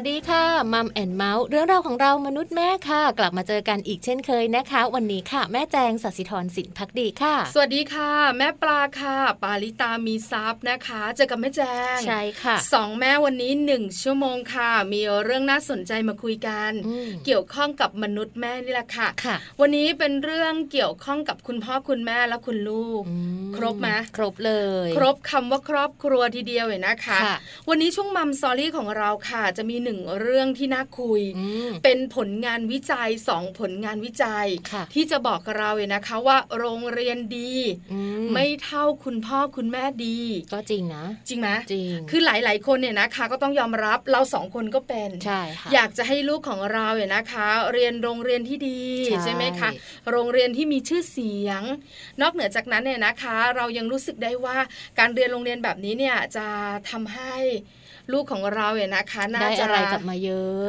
[0.00, 11.62] วัสดีค่ะมัมแอนเมาส์เรื่องราวของเรามนุษย์แม่ค่ะ กลับมาเจอกันอีกเช่นเคยนะคะ วันนี้ค่ะ แม่แจงสัสิธรสินพักดีค่ะ สวัสดีค่ะ แม่ปลาค่ะ ปาลิตามีซับนะคะ เจอกับแม่แจ
[11.96, 16.72] งใช่ค่ะสองแม่วันนี้หนึ่งชั่วโมงค่ะ มีเรื่องน่าสนใจมาคุยกัน
[17.24, 23.02] เกี่ยวข้องกับมนุษย์แม่นี่แหละค่ะค่ะวันนี้เป็นเรื่องเกี่ยวข้องกับคุณพ่อคุณแม่และคุณลูก
[23.56, 24.52] ครบไหมครบเล
[24.86, 27.18] ย ครบคำว่าครอบครัวทีเดียวเลยนะคะ
[27.68, 31.20] วันนี้ช่วงมัมซอรี่ของเราค่ะ จะมีหนึ่งเรื่องที่น่าคุย
[31.84, 34.46] เป็นผลงานวิจัยสองผลงานวิจัย
[34.94, 37.52] ที่จะบอกเราเลยนะคะว่า โรงเรียนดี
[38.32, 40.18] ไม่เท่าคุณพ่อคุณแม่ดี
[40.52, 48.80] ก็จริงนะ จริงไหมจริง คือหลาย ๆ คนเนี่ยนะคะ ก็ต้องยอมรับเราสองคนก็เป็นใช่ค่ะอยากจะให้ลูกของเราเนี่ยนะคะ เรียนโรงเรียนที่ดี
[49.24, 49.70] ใช่ไหมคะ
[50.10, 51.62] โรงเรียนที่มีชื่อเสียง
[52.20, 54.56] นอกเหนือจากนั้นเนี่ยนะคะ เรายังรู้สึกได้ว่า
[54.98, 56.46] การเรียนโรงเรียนแบบนี้เนี่ยจะ
[56.90, 57.34] ทำให้
[58.12, 60.66] ลูกของเราเนี่ยนะคะน่าจะอะไรกลับมาเยอะ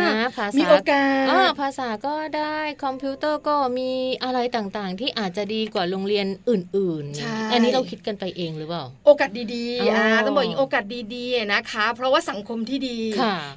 [0.00, 1.26] นะภาษามีโอกาส
[1.60, 3.90] ภาษาก็ได้คอมพิวเตอร์ก็มี
[4.24, 10.84] อะไรต่างๆ ที่อาจจะดีกว่าโรงเรียนอื่นๆ อันนี้เราคิดกันไปเองหรือเปล่า โอกาสดีๆอ่าต้องบอกอีกโอกาส
[11.14, 12.98] ดีๆนะคะ เพราะว่าสังคมที่ดี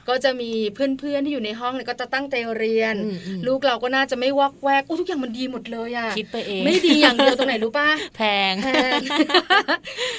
[0.09, 2.95] ก็จะมีเพื่อนๆที่อยู่ในห้องเนี่ยก็จะตั้งใจเรียน
[3.47, 8.21] ลูกเราก็น่าจะไม่วอกแวกทุกอย่างมันดีหมดเลยอะคิดไปเองไม่ดีอย่างเดียวตรงไหนรู้ป่ะแพ
[8.51, 8.53] ง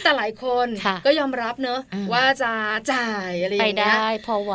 [0.02, 0.66] แต่หลายคน
[1.06, 1.80] ก็ยอมรับเนอะ
[2.12, 2.52] ว่าจะ
[2.90, 3.03] จ่าย
[3.42, 4.54] อะไรอย่างเงี้ยไปได้พอไหว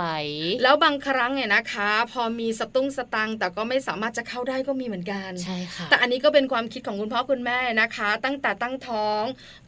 [0.64, 9.24] แล้วบางครั้งเนี่ยนะคะ พอมีสตุ้งสตังแต่ก็ไม่สามารถจะเข้าได้ก็มีเหมือนกันใช่ค่ะแต่อันนี้ก็เป็นความคิดของคุณพ่อคุณแม่นะคะ ตั้งแต่ตั้งท้อง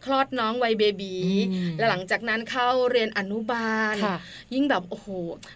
[0.06, 1.16] คลอดน้องวัยเบบี
[1.78, 3.96] แล้วหลังจากนั้นเข้าเรียนอนุบาล
[4.54, 5.08] ยิ่งแบบโอ้โห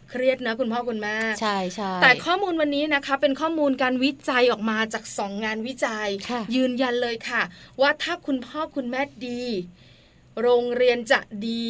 [0.10, 6.08] เครียดนะคุณพ่อคุณแม่ใช่ใช่แต่ข้อมูลวันนี้นะคะ เป็นข้อมูลการวิจัยออกมาจากสองงานวิจัย
[6.56, 7.42] ยืนยันเลยค่ะ
[7.82, 9.44] ว่าถ้าคุณพ่อคุณแม่ดี
[10.42, 11.68] โรงเรียนจะดี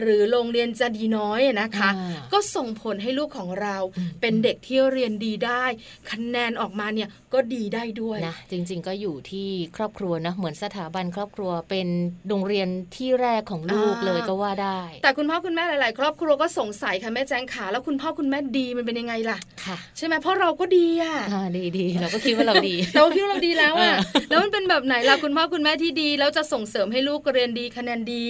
[0.00, 1.90] หรือโรงเรียนจะดีน้อยนะคะ
[2.32, 3.76] ก็ส่งผลให้ลูกของเรา
[4.20, 5.64] เป็นเด็กที่เรียนดีได้
[6.10, 11.88] คะแนนออกมาเนี่ยก็ดีได้ด้วยนะจริง ๆ ก็อยู่ที่ครอบครัวนะเหมือนสถาบันครอบครัวเป็น
[12.28, 21.14] โรงเรียนที่แรกของลูกเลยก็ว่าได้ แต่คุณพ่อคุณแม่หลาย ๆ ครอบครัวก็สงสัยค่ะแม่แจ้งขาแล้วคุณพ่อคุณแม่ดีมันเป็นยังไงล่ะค่ะ ใช่ไหมเพราะเราก็ดีอะ
[21.56, 23.94] ดีดีเราก็คิดว่าเราดี เราคิดว่าเราดีแล้วอะ
[24.30, 28.24] แล้วมันเป็นแบบไหนล่ะคุณพ่อคุณแม่ที่ดีแล้วจะส่งเสริมให้ลูกเรียนดีคะแนนดี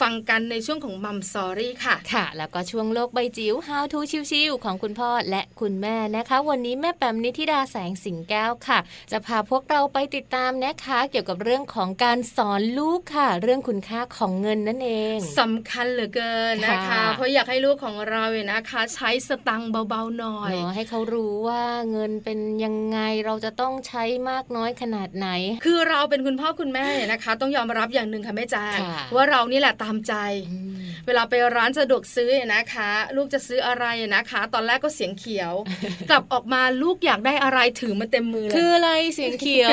[0.00, 3.98] ฟังกันในช่วงของมัมซอรี่ค่ะ ค่ะ แล้วก็ช่วงโลกใบจิ๋ว How to
[4.30, 8.78] ชิวๆของคุณพ่อและคุณแม่นะคะ วันนี้แม่แปมนิธิดาแสงสิงแก้วค่ะ
[9.12, 25.28] จะพาพวกเราไปติดตามนะคะ เกี่ยวกับเรื่องของการสอนลูกค่ะ เรื่องคุณค่าของเงินนั่นเองสำคัญเหลือเกินนะคะ เพราะอยากให้ลูกของเราเนี่ยนะคะ ใช้สตังค์เบาๆหน่อยให้เขารู้ว่าเงินเป็นยังไงเราจะต้องใช้มากน้อยขนาดไหน
[25.64, 28.78] คือเราเป็นคุณพ่อคุณแม่นะคะ ต้องยอมรับอย่างหนึ่งค่ะแม่จาง
[29.14, 30.14] ว่าเรานี่แหละตามใจ
[31.06, 33.84] เวลาไปร้านสะดวกซื้อนะคะ ลูกจะซื้ออะไร
[34.14, 35.52] นะคะ ตอนแรกก็เสียงเขียว
[36.10, 39.70] กลับออกมาลูกอยากได้อะไรถือมาเต็มมือเลยคืออะไรเสียงเขียว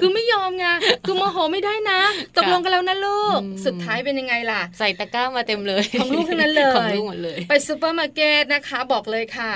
[0.00, 0.66] คือไม่ยอมไง
[1.06, 2.00] คือโมโหไม่ได้นะ
[2.36, 9.50] ตกลงกันแล้วนะลูก สุดท้ายเป็นยังไงล่ะ ใส่ตะกร้ามาเต็มเลย ของลูกทั้งนั้นเลยของลูกหมดเลย ไปซูเปอร์มาร์เก็ตนะคะ บอกเลยค่ะ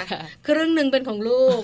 [0.46, 1.58] ครึ่งหนึ่งเป็นของลูก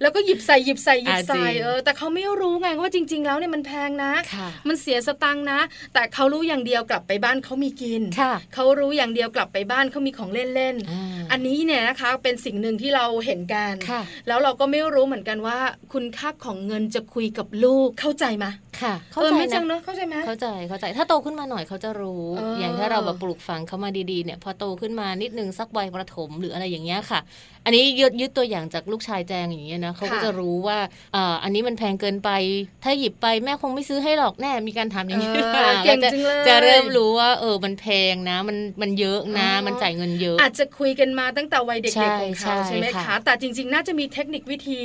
[0.00, 4.12] แล้วก็หยิบใส่หยิบใส่หยิบใส่เออแต่เขาไม่รู้ไงว่าจริง ๆ แล้วเนี่ยมันแพงนะ
[4.68, 5.60] มันเสียสตังค์นะ
[5.94, 8.02] แต่เขารู้อย่างเดียวกลับไปบ้านเขามีกิน
[8.54, 10.76] เขารู้อย่างเดียวกลับไปบ้านเขามีของเล่นเล่น
[11.32, 13.72] อันนี้เนี่ยนะคะเป็นสิ่งหนึ่งที่เราเห็นกัน
[14.28, 15.58] แล้วเราก็ไม่รู้เหมือนกันว่า
[15.92, 18.46] คุณค่าของเงินจะคุยกับลูกเข้าใจไหม
[18.80, 19.34] ค่ะเข้าใจ
[19.70, 22.24] นะเข้าใจไหมเข้าใจเข้าใจ ถ้าโตขึ้นมาหน่อยเขาจะรู้
[22.60, 27.20] อย่างถ้าเราแบบปลูกฝังเขามาดีๆเนี่ย พอโตขึ้นมานิดนึงสักวัยประถมหรืออะไรอย่างเงี้ยค่ะ
[27.64, 30.78] อันนี้ยึดยึดตัวอย่างจากลูกชายแจงอย่างเงี้ยนะเขาก็จะรู้ว่า
[31.42, 32.30] อันนี้มันแพงเกินไป
[32.84, 35.28] ถ้าหยิบไปแม่คงไม่ซื้อให้หรอกแน่มีการทำอย่างนี้
[35.84, 44.80] เก่งจริงเลยจะเริ่มรู้ว่า เออมันแพงนะ มันมันเยอะนะ มันจ่ายเงินเยอะ อาจจะคุยกันมาตั้งแต่วัยเด็กๆของเขาใช่ไหมคะ แต่จริง ๆ น่าจะมีเทคนิควิธี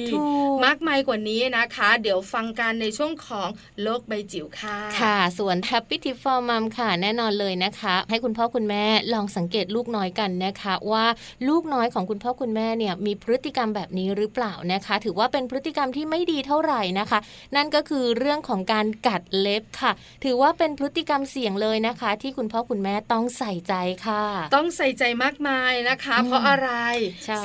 [0.66, 3.50] มากมายกว่านี้นะคะ เดี๋ยวฟังกันในช่วงของ
[3.84, 8.84] โลกใบจิ๋วค่ะ ค่ะ ส่วน Happy Tip for Mom ค่ะ แน่นอนเลยนะคะ ให้คุณพ่อคุณแม่
[9.14, 11.06] ลองสังเกตลูกน้อยกันนะคะ ว่า
[11.48, 17.20] ลูกน้อยของคุณพ่อคุณแม่เนี่ยมีพฤติกรรมแบบนี้หรือเปล่านะคะ ถือว่าเป็นพฤติกรรมที่ไม่ดีเท่าไหร่นะคะ
[17.56, 19.92] นั่นก็คือเรื่องของการกัดเล็บค่ะ
[20.24, 23.74] ถือว่าเป็นพฤติกรรมเสี่ยงเลยนะคะ ที่คุณพ่อคุณแม่ต้องใส่ใจ
[24.06, 24.24] ค่ะ
[24.56, 26.72] ต้องใส่ใจมากมายนะคะ เพราะอะไร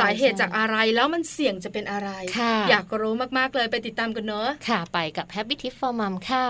[0.01, 2.11] สาเหตุจากอะไรแล้วมันเสี่ยงจะเป็นอะไร
[2.71, 6.47] อยากรู้มากๆเลยไปติดตามกันเนอะค่ะ ไปกับ Happy Tip for Mom ค่ะ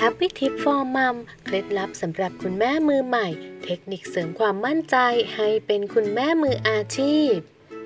[0.00, 3.26] Happy Tip for Mom เคล็ดลับสำหรับคุณแม่มือใหม่
[3.64, 4.96] เทคนิคเสริมความมั่นใจ
[5.34, 7.34] ให้เป็นคุณแม่มืออาชีพ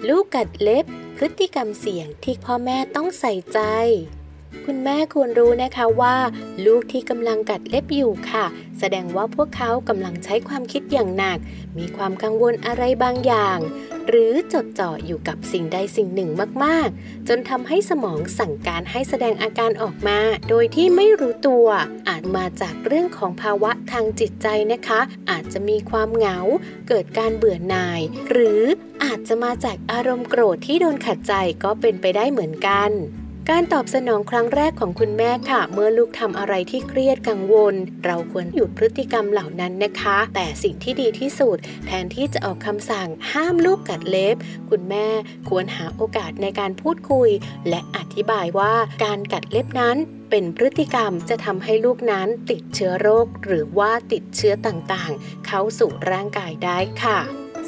[0.06, 0.86] ลูกกัดเล็บ
[1.16, 3.58] พฤติกรรมเสี่ยงที่พ่อแม่ต้องใส่ใจ
[4.66, 6.16] คุณแม่ควรรู้นะคะว่า
[6.66, 8.46] ลูกที่กำลังกัดเล็บอยู่ค่ะ
[8.78, 11.38] แสดงว่าพวกเขากำลังใช้ความคิดอย่างหนัก
[11.78, 13.58] มีความกังวลอะไรบางอย่าง
[14.08, 16.30] หรือจดจ่ออยู่กับสิ่งใดสิ่งหนึ่ง
[16.64, 21.66] มากๆ จนทำให้สมองสั่งการให้แสดงอาการออกมา โดยที่ไม่รู้ตัว
[22.08, 25.00] อาจมาจากเรื่องของภาวะทางจิตใจนะคะ
[25.30, 26.38] อาจจะมีความเหงา
[26.88, 28.00] เกิดการเบื่อหน่าย
[28.30, 28.62] หรือ
[29.04, 31.32] อาจจะมาจากอารมณ์โกรธที่โดนขัดใจ
[31.64, 32.92] ก็เป็นไปได้เหมือนกัน
[33.52, 37.74] การตอบสนองครั้งแรกของคุณแม่ค่ะ เมื่อลูกทำอะไรที่เครียดกังวล
[38.04, 44.36] เราควรหยุดพฤติกรรมเหล่านั้นนะคะ แต่สิ่งที่ดีที่สุด แทนที่จะออกคำสั่งห้ามลูกกัดเล็บ
[44.70, 45.08] คุณแม่
[45.48, 47.30] ควรหาโอกาสในการพูดคุย
[47.68, 48.74] และอธิบายว่า
[49.04, 49.96] การกัดเล็บนั้น
[50.30, 57.20] เป็นพฤติกรรมจะทำให้ลูกนั้นติดเชื้อโรค หรือว่าติดเชื้อต่างๆ เข้าสู่ร่างกายได้ค่ะ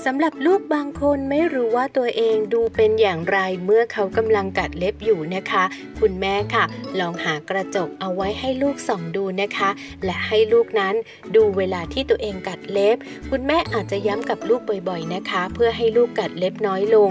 [0.06, 5.64] สำหรับลูกบางคนไม่รู้ว่าตัวเองดูเป็นอย่างไรเมื่อเขากำลังกัดเล็บอยู่นะคะ
[6.00, 6.64] คุณแม่ค่ะ
[7.00, 9.70] ลองหากระจกเอาไว้ให้ลูกส่องดูนะคะ
[10.04, 10.94] และให้ลูกนั้น
[11.34, 12.96] ดูเวลาที่ตัวเองกัดเล็บ
[13.30, 17.10] คุณแม่อาจจะย้ำกับลูกบ่อยๆนะคะ เพื่อให้ลูกกัดเล็บน้อยลง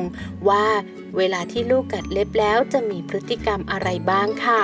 [0.49, 0.65] ว่า
[1.17, 4.61] เวลาที่ลูกกัดเล็บแล้วจะมีพฤติกรรมอะไรบ้างค่ะ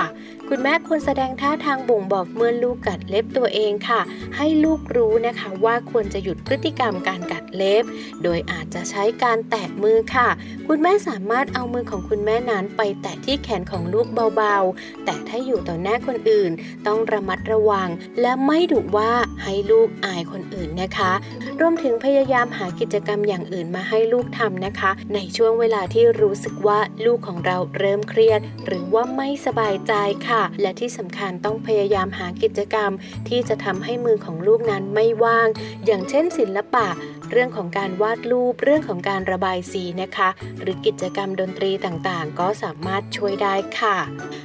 [0.50, 4.00] คุณแม่ควรแสดงท่าทางบ่งบอกเมื่อลูกกัดเล็บตัวเองค่ะ
[4.36, 7.84] ให้ลูกรู้นะคะว่าควรจะหยุดพฤติกรรมการกัดเล็บ
[8.22, 10.28] โดยอาจจะใช้การแตะมือค่ะ
[10.68, 16.50] คุณแม่สามารถเอามือของคุณแม่นั้นไปแตะที่แขนของลูกเบาๆ แต่ถ้าอยู่ต่อหน้าคนอื่น
[16.86, 17.88] ต้องระมัดระวัง
[18.20, 19.12] และไม่ดุว่า
[19.42, 21.12] ให้ลูกอายคนอื่นนะคะ
[21.60, 29.94] รวมถึงพยายามหากิจกรรมอย่างอื่นมาให้ลูกทำนะคะ ในช่วงเวลาที่รู้สึกว่าลูกของเราเริ่มเครียด หรือว่าไม่สบายใจ
[30.28, 32.90] ค่ะะ และที่สำคัญต้องพยายามหากิจกรรม
[33.28, 35.48] ที่จะทำให้มือของลูกนั้นไม่ว่าง
[35.86, 36.86] อย่างเช่นศิลปะ
[37.32, 40.28] เรื่องของการวาดรูปเรื่องของการระบายสีนะคะ
[40.60, 43.96] หรือกิจกรรมดนตรีต่างๆ ก็สามารถช่วยได้ค่ะ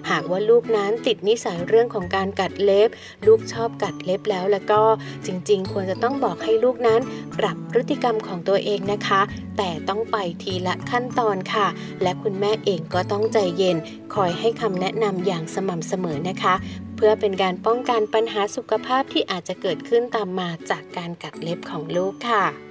[0.09, 2.89] หากว่าลูกนั้นติดนิสัยเรื่องของการกัดเล็บ
[3.27, 4.81] ลูกชอบกัดเล็บแล้วแล้วก็
[5.25, 7.01] จริงๆ ควรจะต้องบอกให้ลูกนั้น
[7.39, 9.21] ปรับพฤติกรรมของตัวเองนะคะ
[9.57, 11.67] แต่ต้องไปทีละขั้นตอนค่ะ
[12.01, 13.77] และคุณแม่เองก็ต้องใจเย็น
[14.13, 16.55] คอยให้คำแนะนำอย่างสม่ำเสมอนะคะ
[16.95, 22.70] เพื่อเป็นการป้องกันปัญหาสุขภาพที่อาจจะเกิดขึ้นตามมาจากการกัดเล็บของลูกค่ะ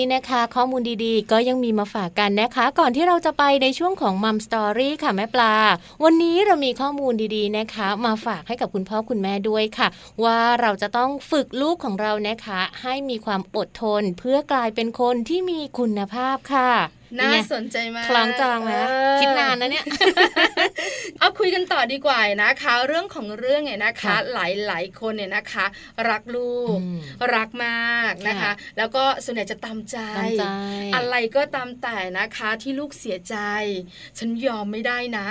[0.00, 5.54] นี้นะคะ ข้อมูลดีๆ ก็ยังมีมาฝากกันนะคะ ก่อนที่เราจะไปในช่วงของมัมสตอรี่ค่ะแม่ปลา
[6.04, 9.88] วันนี้เรามีข้อมูลดีๆนะคะ มาฝากให้กับคุณพ่อคุณแม่ด้วยค่ะ
[10.24, 19.84] ว่าเราจะต้องฝึกลูกของเรานะคะ ให้มีความอดทนเพื่อกลายเป็นคนที่มีคุณภาพค่ะ น่าเป็ไงสนใจมากคล้องจองไหมเออคิดนานนะเนี่ย
[21.18, 25.66] เอาคุยกันต่อดีกว่านะคะ เรื่องของเรื่องเนี่ยนะคะค่ะหลายหลายๆคนเนี่ยนะคะ
[26.10, 27.00] รักลูกอืม
[27.34, 30.44] รักมากนะคะค่ะแล้วก็ส่วนใหญ่จะตามใจตามใจ
[30.94, 33.36] อะไรก็ตามแต่นะคะที่ลูกเสียใจ
[34.18, 35.26] ฉันยอมไม่ได้นะ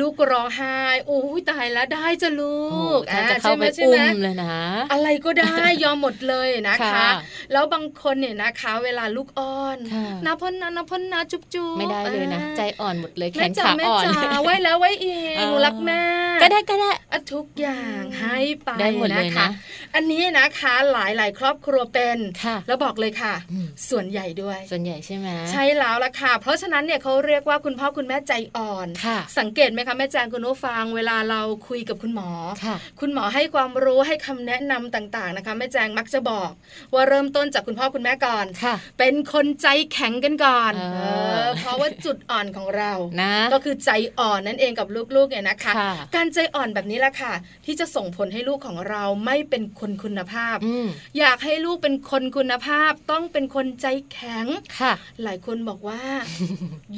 [0.00, 4.56] ลูกร้องไห้โอ้ยตายแล้วได้จะลูโอ้กถ้าจะอ่เข้าไปใช่หอุ้ใช่มหเลยนะ
[4.92, 7.10] อะไรก็ได้ยอมหมดเลยนะคะค่ะ
[7.52, 16.02] แล้วบางคนเนี่ยนะคะ เวลาลูกอ้อนค่ะนาพ่นนะนาพ่นนะจุ๊บจุ๊บไม่ได้เลยนะอ่าใจอ่อนหมดเลยแขแม่นจ๋าขาแม่อ่อนจ๋าไว้แล้วไว้อีกเออหนูรักแม่
[16.42, 19.50] ก็ได้ก็ได้อะทุกอย่างให้ไปได้หมดเลยนะคะนะ
[19.94, 32.30] อันนี้นะคะหลายหลายๆครอบครัวเป็นค่ะแล้วบอกเลยค่ะอืมส่วนใหญ่ด้วย ส่วนใหญ่ใช่ไหมใช่แล้วล่ะค่ะ เพราะฉะนั้นเนี่ยเขาเรียกว่าคุณพ่อคุณแม่ใจอ่อนค่ะสังเกตไหมคะแม่แจงคุณผู้ฟังเวลาเราคุยกับคุณหมอ
[32.64, 36.50] ค่ะคุณหมอให้ความรู้ให้คำแนะนำต่างๆนะคะแม่แจงมักจะบอก
[36.94, 41.06] ว่าเริ่มต้นจากคุณพ่อคุณแม่ก่อนค่ะเป็นคนใจแข็งกันก่อนเออเอ
[41.40, 47.32] อเพราะว่าจุดอ่อนของเรานะก็คือใจอ่อนนั่นเองกับลูกๆเนี่ยนะคะค่ะการใจอ่อนแบบนี้แหละค่ะ
[47.66, 50.86] ที่จะส่งผลให้ลูกของเราไม่เป็นคนคุณภาพอืม
[51.18, 54.46] อยากให้ลูกเป็นคนคุณภาพต้องเป็นคนใจแข็ง
[54.78, 56.02] ค่ะ หลายคนบอกว่า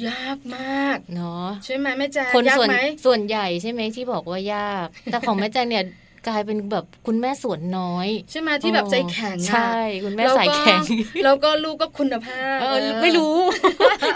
[0.07, 5.85] ยากมากเนาะใช่ไหมแม่แจงคนยากส่วนไหมส่วนใหญ่ใช่ไหมที่บอกว่ายาก แต่ของแม่แจงเนี่ย
[6.27, 10.81] กลายเป็นแบบคุณแม่สวนน้อย ใช่ไหมที่แบบใจแข็งอะใช่ คุณแม่ล้วก็สายแข็ง
[11.23, 13.35] แล้วก็ลูกก็คุณภาพเออเออไม่รู้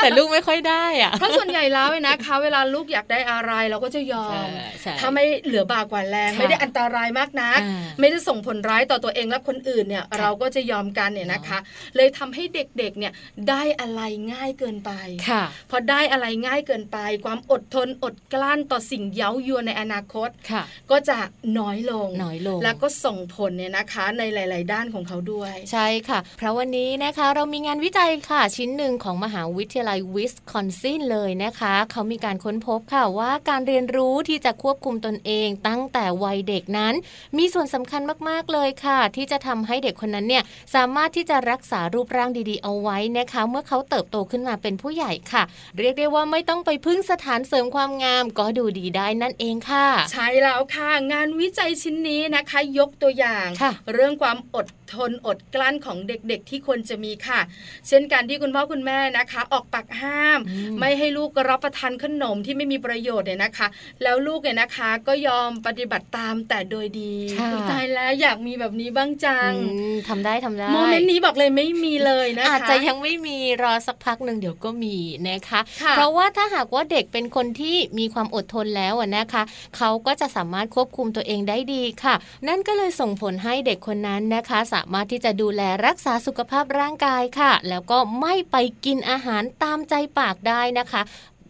[0.01, 11.59] แต่ลูกไม่ค่อยได้อะเพราะส่วนใหญ่แล้วเนี่ยนะคะ เวลาลูกอยากได้อะไรเราก็จะยอมใช่ใช่ถ้าไม่เหลือบากกว่าแรงค่ะไม่ได้อันตรายมากนักอ่าไม่ได้ส่งผลร้ายต่อตัวเองและคนอื่นเนี่ยค่ะเราก็จะยอมกันเนี่ยนะคะ
[11.95, 13.13] เลยทำให้เด็กๆเนี่ย
[13.49, 14.01] ได้อะไร
[14.33, 14.91] ง่ายเกินไป
[15.29, 21.17] ค่ะพอได้อะไรง่ายเกินไป ความอดทนอดกลั้นต่อสิ่งเย้ายวนในอนาคตค่ะก็จะ
[21.59, 21.92] น้อยลง
[22.23, 36.93] น้อยลง แล้วก็ส่งผลเนี่ยนะคะในหลาย ๆ ด้านของเขาด้วย ใช่ค่ะ เพราะวันนี้นะคะเรามีงานวิจัยค่ะ ชิ้นหนึ่งของมหาวิทยาลัยวิสคอนซินเลยนะคะ เขามีการค้นพบค่ะว่าการเรียนรู้ที่จะควบคุมตนเองตั้งแต่วัยเด็กนั้น
[37.37, 40.43] มีส่วนสำคัญมาก ๆ เลยค่ะ ที่จะทำให้เด็กคนนั้นเนี่ย
[40.75, 45.43] สามารถที่จะรักษารูปร่างดี ๆ เอาไว้นะคะ เมื่อเขาเติบโตขึ้นมาเป็นผู้ใหญ่ค่ะ
[45.77, 57.39] เรียกได้ว่าไม่ต้องไปพึ่งสถานเสริมความงามก็ดูดีได้นั่นเองค่ะ ใช่แล้วค่ะ งานวิจัยชิ้นนี้นะคะยกตัวอย่างค่ะเรื่องความอดทนอดกลั้นของเด็กๆ ที่ควรจะมีค่ะ
[57.87, 63.67] เช่นการที่คุณพ่อคุณแม่นะคะ ออกปากห้ามอืมไม่ให้ลูกรับประทานขนมที่ไม่มีประโยชน์เนี่ยนะคะ
[64.03, 74.97] แล้วลูกเนี่ยนะคะก็ยอมปฏิบัติตามแต่โดยดีค่ะอุ๊ยตายแล้วอยากมีแบบนี้บ้างจังอืมทำได้ทำได้โมเมนต์นี้บอกเลยไม่มีเลยนะคะอาจจะยังไม่มีรอสักพักหนึ่งเดี๋ยวก็มี
[75.29, 79.43] นะคะค่ะเพราะว่าถ้าหากว่าเด็กเป็นคนที่มีความอดทนแล้วอะนะคะ
[79.77, 81.72] เขาก็จะสามารถควบคุมตัวเองได้ดี
[82.03, 82.15] ค่ะ
[82.47, 88.55] นั่นก็เลยส่งผลให้เด็กคนนั้นนะคะ สามารถที่จะดูแลรักษาสุขภาพร่างกายค่ะ แล้วก็ไม่ไป
[88.85, 91.01] กินอาหารตามใจปากได้นะคะ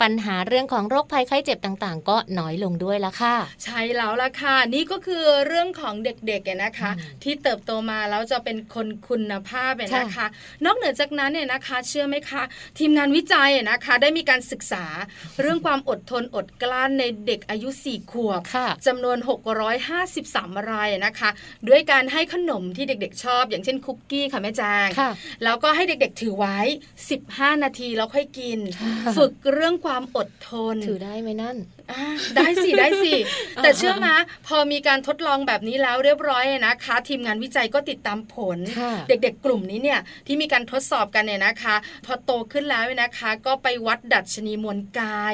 [0.03, 10.27] ปัญหาเรื่องของโรคภัยไข้เจ็บต่างๆ ก็น้อยลงด้วยละค่ะ ใช่แล้วล่ะค่ะ นี่ก็คือเรื่องของเด็กๆเนี่ยนะคะอืมที่เติบโตมาแล้วจะเป็นคนคุณภาพเนี่ยนะคะค่ะ
[10.65, 12.43] นอกเหนือจากนั้นเนี่ยนะคะ เชื่อไหมคะ
[12.79, 14.85] ทีมงานวิจัยเนี่ยนะคะ ได้มีการศึกษา
[15.41, 19.17] เรื่องความอดทนอดกลั้นในเด็กอายุ 4 ขวบค่ะจำนวน
[19.93, 21.29] 653 รายนะคะ
[21.67, 25.11] ด้วยการให้ขนมที่เด็กๆชอบ อย่างเช่นคุกกี้ค่ะแม่แจางค่ะ
[25.43, 26.57] แล้วก็ให้เด็กๆถือไว้
[27.11, 31.57] 15 นาทีแล้วค่อยกินค่ะฝึกเรื่องความความอดทน ถือได้ไหมนั่น
[32.35, 33.11] ได้สิได้สิ
[33.63, 34.13] แต่เชื่อมา
[34.47, 38.57] พอมีการทดลองแบบนี้แล้วเรียบร้อยนะคะ ทีมงานวิจัยก็ติดตามผล
[39.07, 41.75] เด็กๆ กลุ่มนี้เนี่ยที่มีการทดสอบกันเนี่ยนะคะ
[42.05, 45.33] พอโตขึ้นแล้วนะคะ ก็ไปวัดดัชนีมวลกาย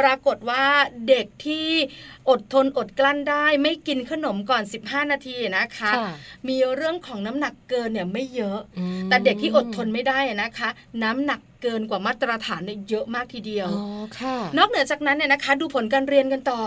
[0.00, 0.64] ปรากฏว่า
[1.08, 1.68] เด็กที่
[2.28, 5.92] อดทนอดกลั้นได้ ไม่กินขนมก่อน 15 นาทีนะคะ
[6.48, 8.58] มีเรื่องของน้ำหนักเกินเนี่ยไม่เยอะ
[9.08, 10.68] แต่เด็กที่อดทนไม่ได้นะคะ
[11.02, 13.84] น้ำหนักเกินกว่ามาตรฐานเนี่ยเยอะมากทีเดียวอ๋อ
[14.18, 16.62] ค่ะนอกเหนือจากนั้นเนี่ยนะคะ ดูผลการเรียนกันต่อ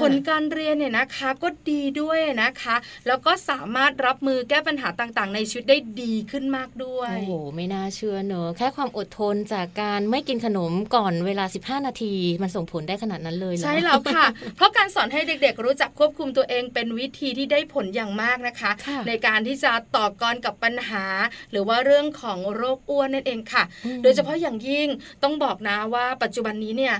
[0.00, 18.70] ผลการเรียนเนี่ยนะคะก็ดีด้วยนะคะ แล้วก็สามารถรับมือแก้ปัญหาต่างๆ ในชีวิตได้ดีขึ้นมากด้วยโอ้โหไม่น่าเชื่อเนอะแค่ความอดทนจากการไม่กินขนมก่อนเวลา 15 นาที มันส่งผลได้ขนาดนั้นเลยใช่แล้วค่ะ เพราะการสอนให้เด็กๆ รู้จักควบคุมตัวเองเป็นวิธีที่ได้ผลอย่างมากนะคะ
[19.08, 21.04] ในการที่จะต่อกรกับปัญหา
[21.50, 23.62] หรือว่าเรื่องของโรคอ้วนนั่นเองค่ะ
[24.02, 24.88] โดยเฉพาะอย่างยิ่ง
[25.22, 26.94] ต้องบอกนะว่าปัจจุบันนี้เนี่ย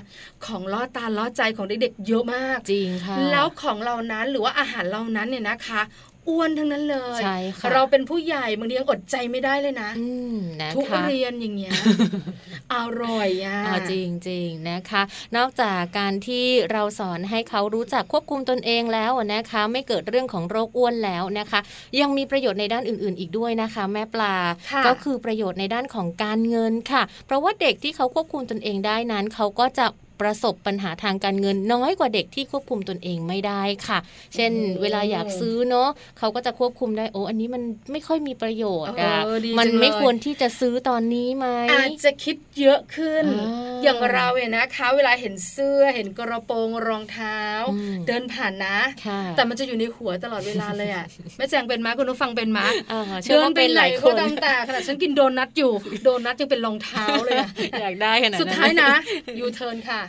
[0.45, 5.81] ของล่อตาล่อใจของเด็กๆเยอะมากจริงค่ะแล้วของเรานั้นหรือว่าอาหารเรานั้นเนี่ยนะคะ
[6.31, 9.89] อ้วนทั้งนั้นเลยใช่ค่ะเราเป็นผู้ใหญ่บางทียังอดใจไม่ได้เลยนะ
[10.61, 11.71] นะทุกเรียนอย่างเงี้ย
[12.73, 13.59] อร่อยอะ
[13.91, 15.01] จริงจริงนะคะ
[15.37, 21.59] นอกจากการที่เราสอนให้เขารู้จักควบคุมตนเองแล้วนะคะ ไม่เกิดเรื่องของโรคอ้วนแล้วนะคะ
[21.99, 24.35] ยังมีประโยชน์ในด้านอื่น ๆ อีกด้วยนะคะ แม่ปลา
[24.87, 29.85] ก็คือประโยชน์ในด้านของการเงินค่ะ เพราะว่าเด็กที่เขาควบคุมตนเองได้นั้น เขาก็จะ
[30.21, 33.99] ประสบปัญหาทางการเงินน้อยกว่าเด็กที่ควบคุมตนเองไม่ได้ค่ะ
[34.35, 34.51] เช่น
[34.81, 39.21] เวลาอยากซื้อเนาะเขาก็จะควบคุมได้โอ้อันนี้มันไม่ค่อยมีประโยชน์อะ
[39.59, 43.25] มันไม่ควรที่จะซื้อตอนนี้ไหมอาจจะคิดเยอะขึ้น
[43.83, 47.39] อย่างเราเนี่ยนะคะเวลาเห็นเสื้อเห็นกระโปรงรองเท้า
[48.07, 48.77] เดินผ่านนะ
[49.35, 51.05] แต่มันจะอยู่ในหัวตลอดเวลาเลยอะ
[51.37, 52.65] แม่แจงเป็นม้าคุณผู้ฟังเป็นม้า
[53.29, 55.71] เดินไปไหนก็ตามแต่ขณะฉันกินโดนัทอยู่
[56.03, 57.37] โดนัทยังเป็นรองเท้าเลย
[57.81, 58.93] อยากได้ขนาดสุดท้ายนะ
[59.39, 60.01] ยูเทิร์นค่ะ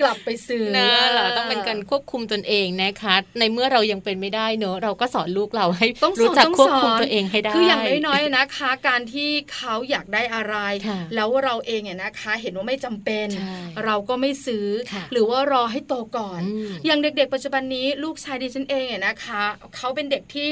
[0.00, 0.90] กลับไปซื้อนะ
[1.36, 5.86] ต้องเป็นการควบคุมตนเองนะคะ ในเมื่อเรายังเป็นไม่ได้เนอะเราก็สอนลูกเราให้
[6.20, 10.56] รู้จักควบคุมตัวเองให้ได้คืออย่างน้อยๆนะคะ การที่เขาอยากได้อะไร
[11.14, 13.26] แล้วเราเองเนี่ยนะคะ เห็นว่าไม่จำเป็น
[13.84, 14.66] เราก็ไม่ซื้อ
[15.12, 16.40] หรือว่ารอให้โตก่อน
[16.86, 19.42] อย่างเด็ก ๆ ปัจจุบันนี้ลูกชายดิฉันเองเนี่ยนะคะ
[19.76, 20.48] เขาเป็นเด็กที่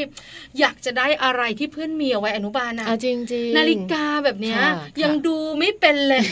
[0.61, 4.57] อยากจะได้อะไรที่เพื่อนมีเอาไว้อนุบาลนะจริงๆนาฬิกาแบบนี้
[5.03, 6.25] ยังดูไม่เป็นเลย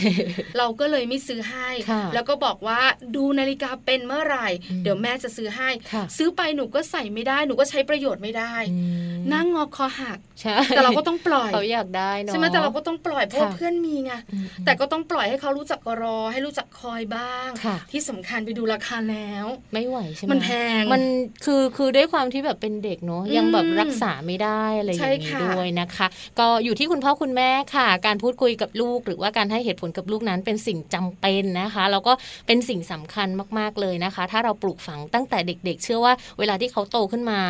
[0.59, 1.68] เราก็เลยไม่ซื้อให้
[2.14, 2.81] แล้วก็บอกว่า
[3.16, 4.49] ดูนาฬิกาเป็นเมื่อไหร่
[4.83, 5.71] เดี๋ยวแม่จะซื้อให้
[6.16, 8.55] ซื้อไปหนูก็ใส่ไม่ได้หนูก็ใช้ประโยชน์ไม่ได้
[9.33, 10.19] นั่งงอคอหัก
[10.69, 14.12] แต่เราก็ต้องปล่อยเขาอยากได้เนาะใช่ไหมแต่เราก็ต้องปล่อยเพราะเพื่อนมีไง
[14.64, 17.49] แต่ก็ต้องปล่อยให้เขารู้จักรอ ให้รู้จักคอยบ้าง
[17.90, 20.49] ที่สำคัญไปดูราคาแล้ว ไม่ไหวใช่ไหมมันแพ
[20.81, 21.03] งมัน
[21.45, 26.07] คือคือด้วยความที่แบบเป็นเด็กเนาะยังแบบรักษาไม่ได้อะไรอย่างนี้ด้วยนะคะ
[26.38, 32.12] ก็อยู่ที่คุณพ่อคุณแม่ค่ะ การพูดคุยกับลูกหรือว่าการให้เหตุผลกับลูกนั้นเป็นสิ่งจำเป็นนะคะ แล้วก็
[32.46, 33.28] เป็นสิ่งสำคัญ
[33.59, 37.40] มาก ๆ เลยนะคะ ถ้าเราปลูกฝังตั้งแต่เด็ก ๆ เชื่อว่าเวลาที่เขาโตขึ้นมา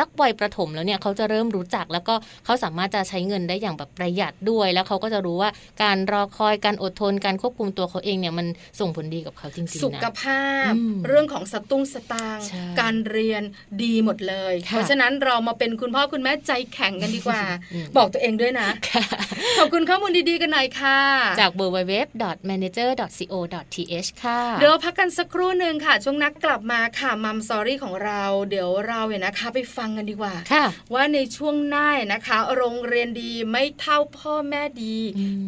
[0.00, 5.50] สักวัยประถมแล้วเนี่ยเขาจะเริ่มรู้จัก แล้วก็เขาสามารถจะใช้เงินได้อย่างแบบประหยัดด้วย แล้วเขาก็จะรู้ว่า
[5.82, 8.46] การรอคอยการอดทนการควบคุมตัวเขาเองเนี่ยมัน
[8.80, 10.72] ส่งผลดีกับเขาจริงๆนะสุขภาพ
[11.06, 12.38] เรื่องของสตุ้งสตาง
[12.80, 13.42] การเรียน
[13.82, 17.42] ดีหมดเลย เพราะฉะนั้นเรามาเป็นคุณพ่อคุณแม่ใจแข็งกันดีกว่า
[17.96, 18.68] บอกตัวเองด้วยนะ
[19.58, 20.98] ขอบคุณข้อมูลดีๆกันหน่อยค่ะ
[21.40, 30.34] จาก www.manager.co.th ค่ะ เดี๋ยวพักกันสักครู่หนึ่งค่ะ ช่วงนักกลับมาค่ะมัมซอรี่ของเรา เดี๋ยวเราเนี่ยนะคะไปฟังกันดีกว่า
[30.94, 34.96] ว่าในช่วงหน้านะคะ โรงเรียนดีไม่เท่าพ่อแม่ดี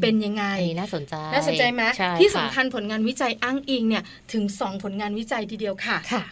[0.01, 0.45] เป็นยังไง
[0.79, 1.83] น่าสนใจน่าสนใจไหม
[2.21, 4.03] ที่สำคัญผลงานวิจัยอ้างอิงเนี่ย
[4.33, 6.23] ถึง 2 ผลงานวิจัยทีเดียวค่ะค่ะ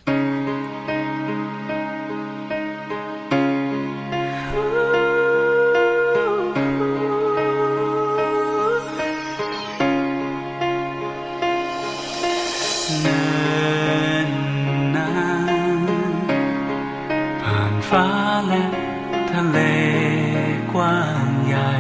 [20.72, 21.72] กว้างใหญ่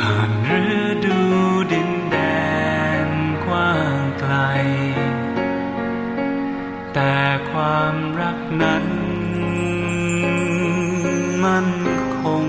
[0.00, 0.64] ผ่านฤ
[1.04, 1.18] ดู
[1.72, 2.18] ดินแด
[3.06, 3.08] น
[3.44, 4.34] กว้างไกล
[6.94, 7.16] แต่
[7.50, 8.84] ความรักนั้น
[11.44, 11.70] มั่น
[12.20, 12.46] คง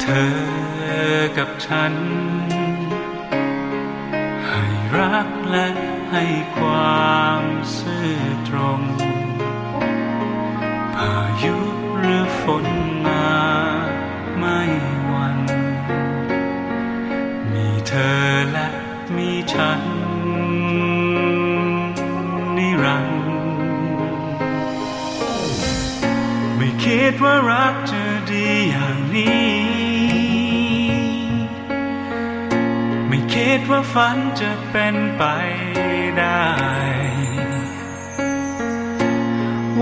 [0.00, 1.94] เธอกับฉัน
[4.46, 4.62] ให้
[4.96, 5.68] รักและ
[6.10, 6.24] ให้
[6.56, 7.44] ความ
[7.80, 7.82] ส
[12.64, 12.66] น
[13.06, 13.28] มา
[14.38, 14.60] ไม่
[15.06, 15.38] หวัน
[17.52, 18.68] มีเธอและ
[19.16, 19.82] มีฉัน
[22.56, 23.26] นิรันดร์
[26.56, 29.48] ไม่คิดว่ารักจะดีอย่างนี้
[33.34, 35.24] คิดว่าฝันจะเป็นไป
[36.18, 36.48] ได้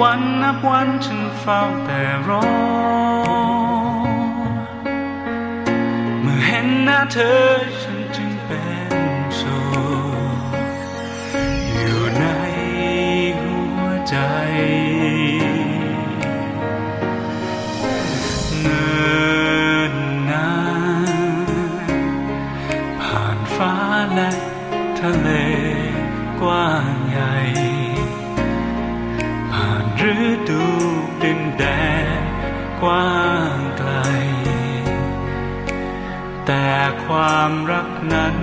[0.01, 2.45] วันนับวันฉัน เฝ้าแต่รอ
[6.23, 7.41] เมื่อเห็นหน้าเธอ
[37.49, 38.37] ความรักนั้น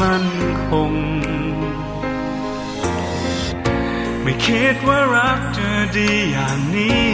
[0.00, 0.28] มั่น
[0.68, 0.92] คง
[4.22, 7.12] ไม่คิดว่ารักจะดีอย่างนี้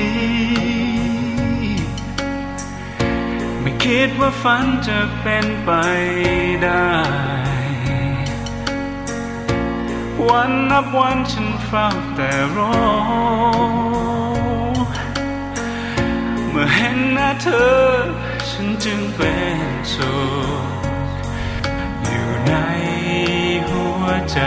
[3.61, 5.70] ไม่คิดว่าฝันจะเป็นไป
[6.62, 6.96] ได้
[10.29, 12.77] วันนับวันฉันเฝ้าแต่รอ
[16.51, 18.28] เมื่อเห็นหน้าเธอ
[18.90, 19.59] จึงเป็น
[19.94, 20.14] สุ
[20.62, 20.66] ข
[22.05, 22.53] อยู่ใน
[23.68, 24.40] หัวใจ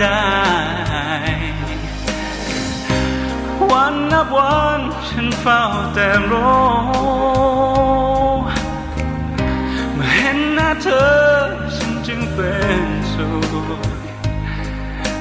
[0.00, 0.22] ได้
[3.70, 5.62] วันนับวันฉันเฝ้า
[5.94, 6.60] แต่รอ
[9.94, 11.08] เมื่อเห็นหน้าเธอ
[11.76, 12.82] ฉันจึงเป็น
[13.12, 13.52] สุข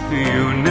[0.09, 0.69] อยู่ใน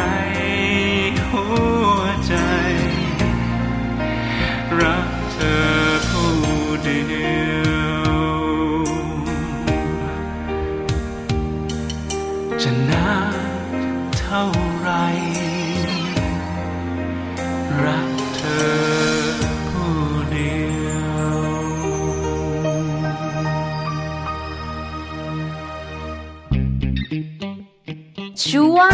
[28.46, 28.92] ช่วง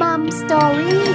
[0.00, 1.08] มัมสตอรี่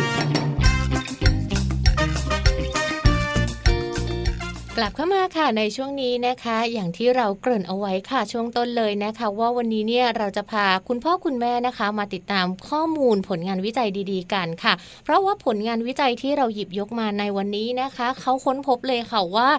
[4.82, 19.50] กลับเข้ามาค่ะในช่วงนี้นะคะ อย่างที่เราเกริ่นเอาไว้ค่ะช่วงต้นเลยนะคะ ว่าวันนี้เนี่ยเราจะพาคุณพ่อคุณแม่นะคะ มาติดตามข้อมูลผลงานวิจัยดีๆ กันค่ะ เพราะว่าผลงานวิจัยที่เราหยิบยกมาในวันนี้นะคะเขาค้นพบเลยค่ะว่า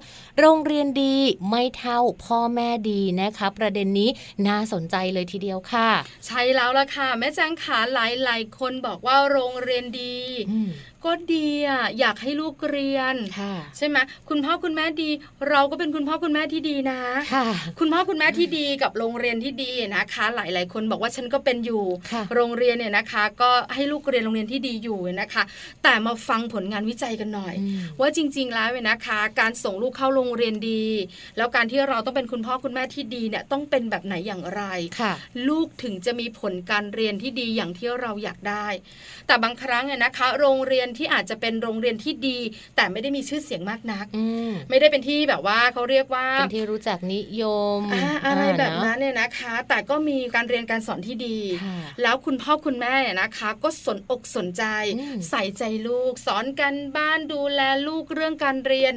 [0.40, 1.16] โรงเรียนดี
[1.50, 4.08] ไม่เท่าพ่อแม่ดีนะคะ ประเด็นนี้
[4.46, 5.88] น่าสนใจเลยทีเดียวค่ะ
[6.26, 10.16] ใช่แล้วล่ะค่ะแม่แจงขาหลายหลายๆคนบอกว่าโรงเรียนดี
[10.50, 10.70] อืม
[11.04, 13.96] ก็ดีอะอยากให้ลูกเรียนค่ะใช่ไหม
[14.28, 15.10] คุณพ่อคุณแม่ดี
[15.48, 17.00] เราก็เป็นคุณพ่อคุณแม่ที่ดีนะ
[17.34, 17.46] ค่ะ
[17.78, 25.42] คุณพ่อคุณแม่ที่ดีกับโรงเรียนที่ดีนะคะ หลาย ๆ คนบอกว่าฉันก็เป็นอยู่ค่ะโรงเรียนเนี่ยนะคะ ก็ให้ลูกเรียนโรงเรียนที่ดีอยู่นะคะ
[25.82, 30.84] แต่มาฟังผลงานวิจัยกันหน่อยอืมว่าจริง ๆ แล้วเนี่ยนะคะ การส่งลูกเข้าโรงเรียนดี
[31.36, 34.62] แล้วการที่เราต้องเป็นคุณพ่อคุณแม่ที่ดีเนี่ยต้องเป็นแบบไหนอย่างไร
[35.00, 35.12] ค่ะ
[35.48, 38.66] ลูกถึงจะมีผลการเรียนที่ดีอย่างที่เราอยากได้
[39.26, 42.38] แต่บางครั้งเนี่ยนะคะ โรงเรียนที่อาจจะเป็นโรงเรียนที่ดี
[42.76, 47.42] แต่ไม่ได้มีชื่อเสียงมากนักอืมไม่ได้เป็นที่แบบว่าเขาเรียกว่าเป็นที่รู้จักนิย
[47.78, 54.64] มอ่าอะไรแบบานั้นเนี่ยนะคะ แต่ก็มีการเรียนการสอนที่ดีค่ะแล้วคุณพ่อคุณแม่เนี่ยนะคะ ก็สนอกสนใจ
[54.98, 58.94] อืมใส่ใจลูก สอนกันบ้านดูแลลูกเรื่องการเรียน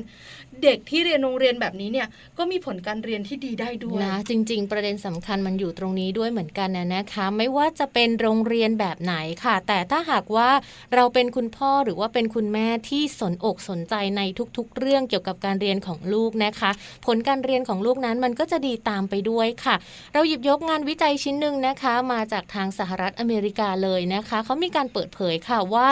[0.64, 10.50] เด็กที่เรียนโรงเรียนแบบนี้เนี่ยก็มีผลการเรียนที่ดีได้ด้วยนะจริง ๆ ประเด็นสำคัญมันอยู่ตรงนี้ด้วยเหมือนกันนะนะคะ ไม่ว่าจะเป็นโรงเรียนแบบไหนค่ะ แต่ถ้าหากว่า
[10.94, 14.22] เราเป็นคุณพ่อหรือว่าเป็นคุณแม่ที่สนอกสนใจใน
[14.58, 16.72] ทุก ๆ เรื่องเกี่ยวกับการเรียนของลูกนะคะ
[17.06, 19.76] ผลการเรียนของลูกนั้นมันก็จะดีตามไปด้วยค่ะ
[20.14, 25.88] เราหยิบยกงานวิจัยชิ้นหนึ่งนะคะ มาจากทางสหรัฐอเมริกาเลยนะคะเขามีการเปิดเผยค่ะว่า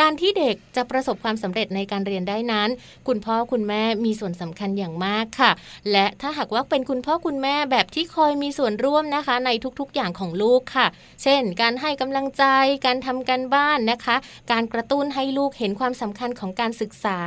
[0.00, 2.68] การที่เด็กจะประสบความสำเร็จในการเรียนได้นั้น
[3.08, 5.50] คุณพ่อคุณแม่มีส่วนสำคัญอย่างมากค่ะ
[5.92, 10.86] และถ้าหากว่าเป็นคุณพ่อคุณแม่แบบที่คอยมีส่วนร่วมนะคะ ในทุกๆอย่างของลูกค่ะ
[11.22, 12.44] เช่น การให้กำลังใจ
[12.86, 14.16] การทำการบ้านนะคะ
[14.52, 17.18] การกระตุ้นให้ลูกเห็นความสำคัญของการศึกษา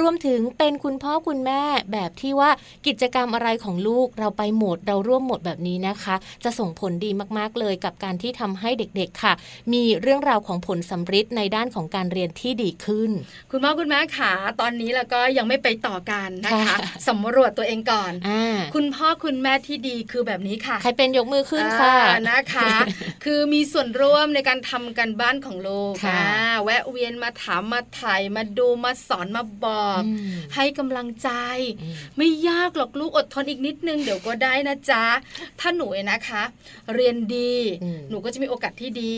[0.00, 2.50] รวมถึงเป็นคุณพ่อคุณแม่แบบที่ว่า
[2.86, 9.32] กิจกรรมอะไรของลูกเราไปหมดเราร่วมหมดแบบนี้นะคะ จะส่งผลดีมากๆเลยกับการที่ทำให้เด็กๆค่ะ
[9.72, 13.10] มีเรื่องราวของผลสำฤทธิ์ในด้านของการเรียนที่ดีขึ้น
[13.50, 16.13] คุณพ่อคุณแม่ขาตอนนี้แล้วก็ยังไม่ไปต่อกัน
[16.46, 16.76] นะคะ
[17.08, 18.30] สำรวจตัวเองก่อนอ
[18.74, 21.96] คุณพ่อคุณแม่ที่ดีคือแบบนี้ค่ะ ใครเป็นยกมือขึ้นค่ะ
[22.30, 22.70] นะคะ
[23.24, 25.94] คือมีส่วนร่วมในการทำกันบ้านของลูก
[26.64, 30.02] แวะเวียนมาถามมาถ่ายมาดูมาสอนมาบอก
[30.54, 31.30] ให้กำลังใจ
[32.16, 35.04] ไม่ยากหรอกลูกอดทนอีกนิดนึงเดี๋ยวก็ได้นะจ๊ะ
[35.60, 36.42] ถ้าหนูนะคะ
[36.94, 37.52] เรียนดี
[38.10, 39.14] หนูก็จะมีโอกาสที่ดี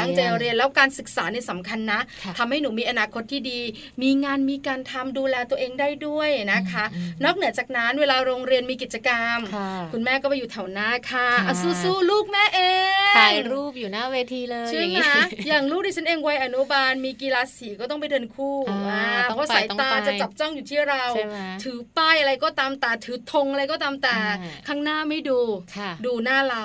[0.00, 2.00] ตั้งใจเรียนแล้วการศึกษาเนี่ยสำคัญนะ
[2.38, 3.60] ทำให้หนูมีอนาคตที่ดี
[4.02, 6.21] มีงานมีการทำดูแลตัวเองได้ด้วย
[6.52, 6.84] นะคะ
[7.24, 9.38] นอกเหนือจากนั้นเวลาโรงเรียนมีกิจกรรม
[9.92, 11.28] คุณแม่ก็ไปอยู่แถวหน้าค่ะ
[11.82, 12.60] สู้ๆลูกแม่เอ
[13.10, 15.06] งถ่ายรูปอยู่หน้าเวทีเลยใช่ไหม
[15.48, 18.56] อย่างลูกดิฉันเองวัยอนุบาลมีกีฬาสีก็ต้องไปเดินคู่
[19.24, 21.04] เพราะสายตาจะจับจ้องอยู่ที่เรา
[21.62, 24.18] ถือป้ายอะไรก็ตามตาถือธงอะไรก็ตามตา
[24.68, 25.40] ข้างหน้าไม่ดู
[26.06, 26.64] ดูหน้าเรา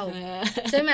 [0.69, 0.91] ใช่ไหม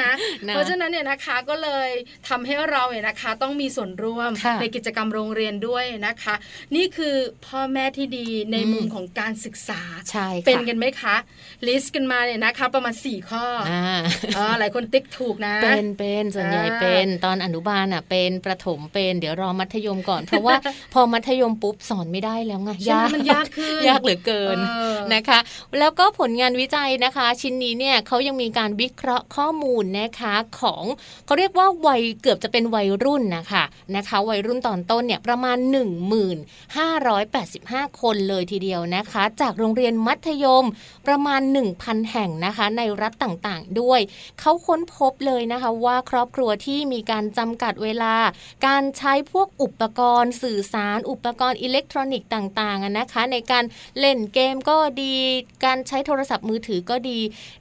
[0.47, 1.89] เพราะฉะนั้นเนี่ยนะคะก็เลย
[2.29, 6.35] ทำให้เราเนี่ยนะคะ ต้องมีส่วนร่วมในกิจกรรมโรงเรียนด้วยนะคะ
[6.75, 7.15] นี่คือ
[7.47, 11.15] พ่อแม่ที่ดีในมุมของการศึกษาใช่เป็นกันไหมคะ
[11.67, 20.55] ลิสต์กันมาเนี่ยนะคะประมาณ 4 ข้ออ่าหลายคนติ๊กถูกนะ เป็นเป็นส่วนใหญ่เป็นตอนอนุบาลอะเป็นประถมเป็นเดี๋ยวรอมัธยมก่อน เพราะว่า
[20.93, 24.57] พอมัธยมปุ๊บสอนไม่ได้แล้วไงยากมันยากขึ้นยากเหลือเกิน
[25.13, 25.39] นะคะ
[25.79, 30.83] แล้วก็ผลงานวิจัยนะคะ ชิ้นนี้เนี่ยเขายังมีการวิเคราะห์ข้อมูลนะคะของ
[31.25, 33.63] เขาเรียกว่าวัยเกือบจะเป็นวัยรุ่นนะคะ
[33.95, 35.57] นะคะ วัยรุ่นตอนต้นเนี่ยประมาณ
[37.23, 40.65] 1585 คนเลยทีเดียวนะคะ จากโรงเรียนมัธยม
[41.07, 41.41] ประมาณ
[41.75, 43.99] 1,000 แห่งนะคะ ในรัฐต่างๆด้วย
[44.39, 48.15] เขาค้นพบเลยนะคะว่าครอบครัวที่มีการจำกัดเวลา
[48.67, 53.63] การใช้พวกอุปกรณ์ สื่อสาร อุปกรณ์อิเล็กทรอนิกส์ต่างๆนะคะ ในการ
[53.99, 55.13] เล่นเกมก็ดี
[55.65, 57.19] การใช้โทรศัพท์มือถือก็ดี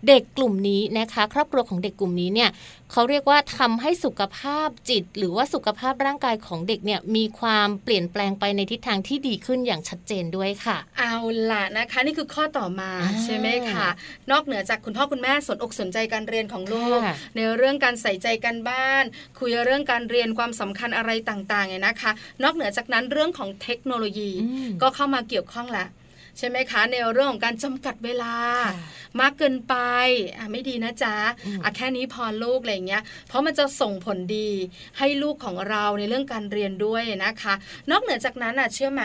[0.09, 2.51] เด็กกลุ่มนี้นะคะ ครอบครัวของเด็กกลุ่มนี้เนี่ย
[2.93, 11.15] เขาเรียกว่าทำให้สุขภาพจิต หรือว่าสุขภาพร่างกายของเด็กเนี่ยมีความเปลี่ยนแปลงไปในทิศทางที่ดีขึ้นอย่างชัดเจนด้วยค่ะ เอา
[11.51, 12.91] ล่ะนะคะ นี่คือข้อต่อมา
[13.25, 13.89] ใช่ไหมคะ
[14.31, 17.01] นอกเหนือจากคุณพ่อคุณแม่สนอกสนใจการเรียนของลูก
[17.37, 19.05] ในเรื่องการใส่ใจกันบ้าน
[19.39, 24.31] คุยเรื่องการเรียนความสำคัญอะไรต่างๆเนี่ยนะคะ นอกเหนือจากนั้นเรื่องของเทคโนโลยี
[24.83, 25.89] ก็เข้ามาเกี่ยวข้องแล้ว
[26.39, 28.35] ใช่ไหมคะ ในเรื่องของการจำกัดเวลา
[29.21, 29.75] มากเกินไป
[30.39, 31.15] อะไม่ดีนะจ๊ะ
[31.65, 34.51] อะแค่นี้พอลูกอะไรเงี้ย เพราะมันจะส่งผลดี
[34.99, 37.55] ให้ลูกของเราในเรื่องการเรียนด้วยนะคะ
[37.91, 39.03] นอกเหนือจากนั้นอะเชื่อไหม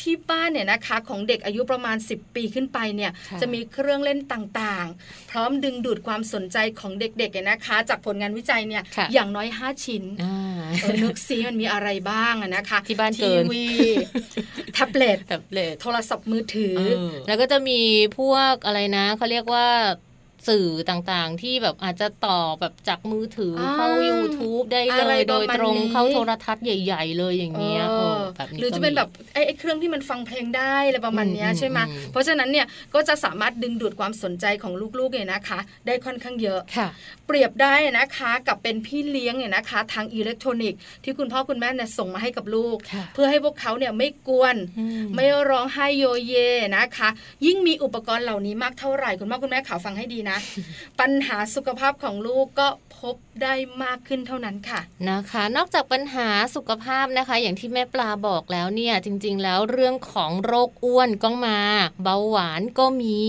[0.00, 8.82] ที่บ้านเนี่ยนะคะ ของเด็กอายุประมาณ 10 ปีขึ้นไปเนี่ยจะมีเครื่องเล่นต่างๆ พร้อมดึงดูดความสนใจของเด็กๆเนี่ยนะคะ จากผลงานวิจัยเนี่ย
[9.12, 10.04] อย่างน้อย 5 ชิ้น
[11.02, 13.64] นึกซีมันมีอะไรบ้างนะคะที่บ้านทีวี
[14.74, 15.18] แท็บเล็ต
[15.80, 16.61] โทรศัพท์มือถือ
[17.26, 17.80] แล้วก็จะมี
[18.18, 19.68] พวกอะไรนะเขาเรียกว่า
[20.48, 27.82] สื่อต่างๆ ที่แบบอาจจะต่อแบบจากมือถือเข้า YouTube ได้เลยโดยตรงเข้าโทรทัศน์ใหญ่ ๆ เลยอย่างเงี้ย
[28.36, 31.78] แบบนี้หรือจะเป็นแบบไอ้เครื่องที่มันฟังเพลงได้อะไรประมาณนี้ใช่ไหม
[32.12, 36.60] เพราะฉะนั้นเนี่ยก็จะสามารถดึงดูดความสนใจของลูกๆเนี่ยนะคะ ได้ค่อนข้างเยอะ
[37.26, 42.76] เปรียบได้นะคะกับเป็นพี่เลี้ยงเนี่ยนะคะ ทางอิเล็กทรอนิกส์ที่คุณพ่อคุณแม่เนี่ยส่งมาให้กับลูก
[43.14, 44.56] เพื่อให้พวกเขาเนี่ยไม่กวน
[45.14, 46.34] ไม่ร้องไห้โยเย
[46.76, 47.08] นะคะ
[47.46, 50.31] ยิ่งมีอุปกรณ์เหล่านี้มากเท่าไหร่คุณพ่อคุณแม่ข่าวฟังให้ดีนะ
[51.00, 52.68] ปัญหาสุขภาพของลูกก็
[52.98, 61.58] พบได้มากขึ้นเท่านั้นค่ะนะคะ นอกจากปัญหาสุขภาพนะคะ อย่างที่แม่ปลาบอกแล้วเนี่ยจริง ๆ แล้วเรื่องของโรคอ้วนก็มา
[62.02, 63.20] เบาหวานก็มี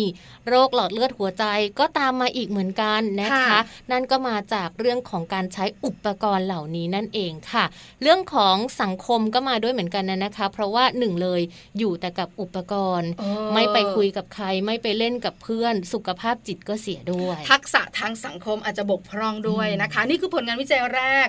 [0.47, 1.45] โรคหลอดเลือดหัวใจ
[1.79, 3.59] ก็ตามมาอีกเหมือนกันนะคะ
[3.91, 7.65] นั่นก็มาจากเรื่องของการใช้อุปกรณ์เหล่านี้นั่นเองค่ะ
[8.01, 11.41] เรื่องของสังคมก็มาด้วยเหมือนกันนะนะคะ เพราะว่าหนึ่งเลย
[11.79, 13.09] อยู่แต่กับอุปกรณ์
[13.53, 21.27] ไม่ไปคุยกับใครไม่ไปเล่นกับเพื่อน สุขภาพจิตก็เสียด้วย ทักษะทางสังคมอาจจะบกพร่องด้วยนะคะ นี่คือผลงานวิจัยแรก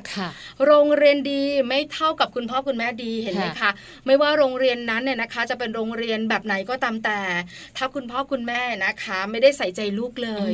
[0.67, 3.71] โรงเรียนดีไม่เท่ากับคุณพ่อคุณแม่ดีเห็นไหมคะ
[4.07, 7.21] ไม่ว่าโรงเรียนนั้นเนี่ยนะคะ จะเป็นโรงเรียนแบบไหนก็ตามแต่
[7.77, 10.53] ถ้าคุณพ่อคุณแม่นะคะ ไม่ได้ใส่ใจลูกเลย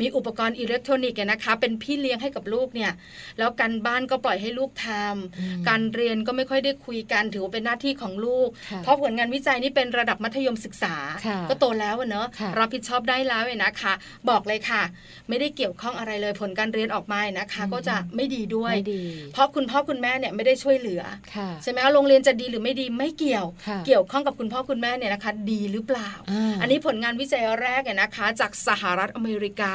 [0.00, 2.92] มีอุปกรณ์อิเล็กทรอนิกส์นะคะ เป็นพี่เลี้ยงให้กับลูกเนี่ย
[3.38, 8.48] แล้วการบ้านก็ปล่อยให้ลูกทำการเรียนก็ไม่ค่อยได้คุยกันถือว่าเป็นหน้าที่ของลูก
[8.82, 10.94] เพราะผลงานวิจัยนี่เป็นระดับมัธยมศึกษา
[11.48, 12.26] ก็โตแล้วเนอะ
[12.58, 13.92] รับผิดชอบได้แล้วนะคะ
[14.28, 14.82] บอกเลยค่ะ
[15.28, 18.74] ไม่ได้เกี่ยวข้องอะไรเลยผลการเรียนออกมานะคะ ก็จะไม่ดีด้วย
[19.32, 21.02] เพราะคุณพ่อคุณแม่เนี่ยไม่ได้ช่วยเหลือ
[21.62, 23.46] ใช่ไหมคะโรงเรียนจะดีหรือไม่ดีไม่เกี่ยว
[23.86, 26.10] เกี่ยวข้องกับคุณพ่อคุณแม่เนี่ยนะคะ ดีหรือเปล่า
[26.60, 29.72] อันนี้ผลงานวิจัยแรกเนี่ยนะคะ จากสหรัฐอเมริกา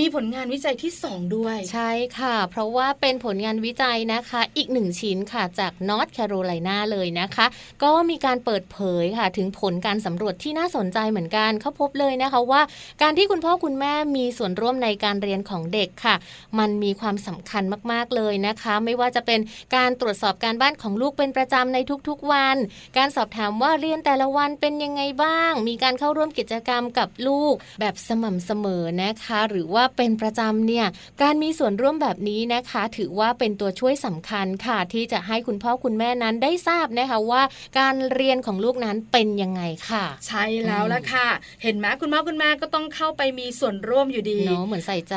[0.00, 7.46] มีผลงานวิจัยที่ 2 ด้วย ใช่ค่ะ เพราะว่าเป็นผลงานวิจัยนะคะ อีกหนึ่งชิ้นค่ะจากนอร์ทแคโรไลนาเลยนะคะ
[7.82, 12.62] ก็มีการเปิดเผยค่ะถึงผลการสำรวจที่น่าสนใจเหมือนกันเขาพบเลยนะคะว่า
[13.02, 16.14] การที่คุณพ่อคุณแม่มีส่วนร่วมในการเรียนของเด็กค่ะ
[16.58, 17.62] มันมีความสำคัญ
[17.92, 19.40] มากๆเลยนะคะ ไม่ว่าจะเป็น
[19.76, 22.56] การตรวจสอบการบ้านของลูกเป็นประจำในทุกๆวัน
[22.96, 30.86] การสอบถามว่าเรียนแต่ละวันเป็นยังไงบ้าง มีการเข้าร่วมกิจกรรมกับลูกแบบสม่ำเสมอนะคะ หรือว่าเป็นประจำเนี่ย
[31.22, 37.42] การมีส่วนร่วมแบบนี้นะคะ ถือว่าเป็นตัวช่วยสำคัญค่ะ ที่จะให้คุณพ่อคุณแม่นั้นได้ทราบนะคะว่า
[37.78, 41.28] การเรียนของลูกนั้นเป็นยังไงค่ะ ใช่แล้วละค่ะ
[41.62, 45.16] เห็นไหมคุณพ่อคุณแม่ก็ต้องเข้าไปมีส่วนร่วมอยู่ดีเนาะเหมือนใส่ใจ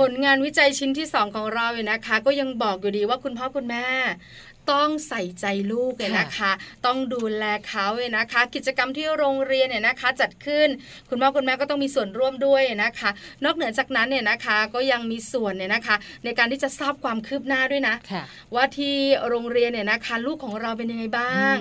[0.00, 3.86] ผลงานวิจัยชิ้นที่ 2 ของเราเนี่ยนะคะ ก็ยังบอกอยู่ดีว่าคุณพ่อคุณแม่
[4.72, 6.52] ต้องใส่ใจลูกเลยนะคะ
[6.86, 10.68] ต้องดูแลเขาเลยนะคะ กิจกรรมที่โรงเรียนเนี่ยนะคะ จัดขึ้น
[11.10, 13.10] คุณพ่อคุณแม่ก็ต้องมีส่วนร่วมด้วยนะคะ
[13.44, 17.94] นอกเหนือจากนั้นเนี่ยนะคะก็ยังมีส่วนเนี่ยนะคะ ในการที่จะทราบความคืบหน้าด้วยนะ
[18.54, 18.96] ว่าที่
[19.28, 21.54] โรงเรียนเนี่ยนะคะ ลูกของเราเป็นยังไงบ้าง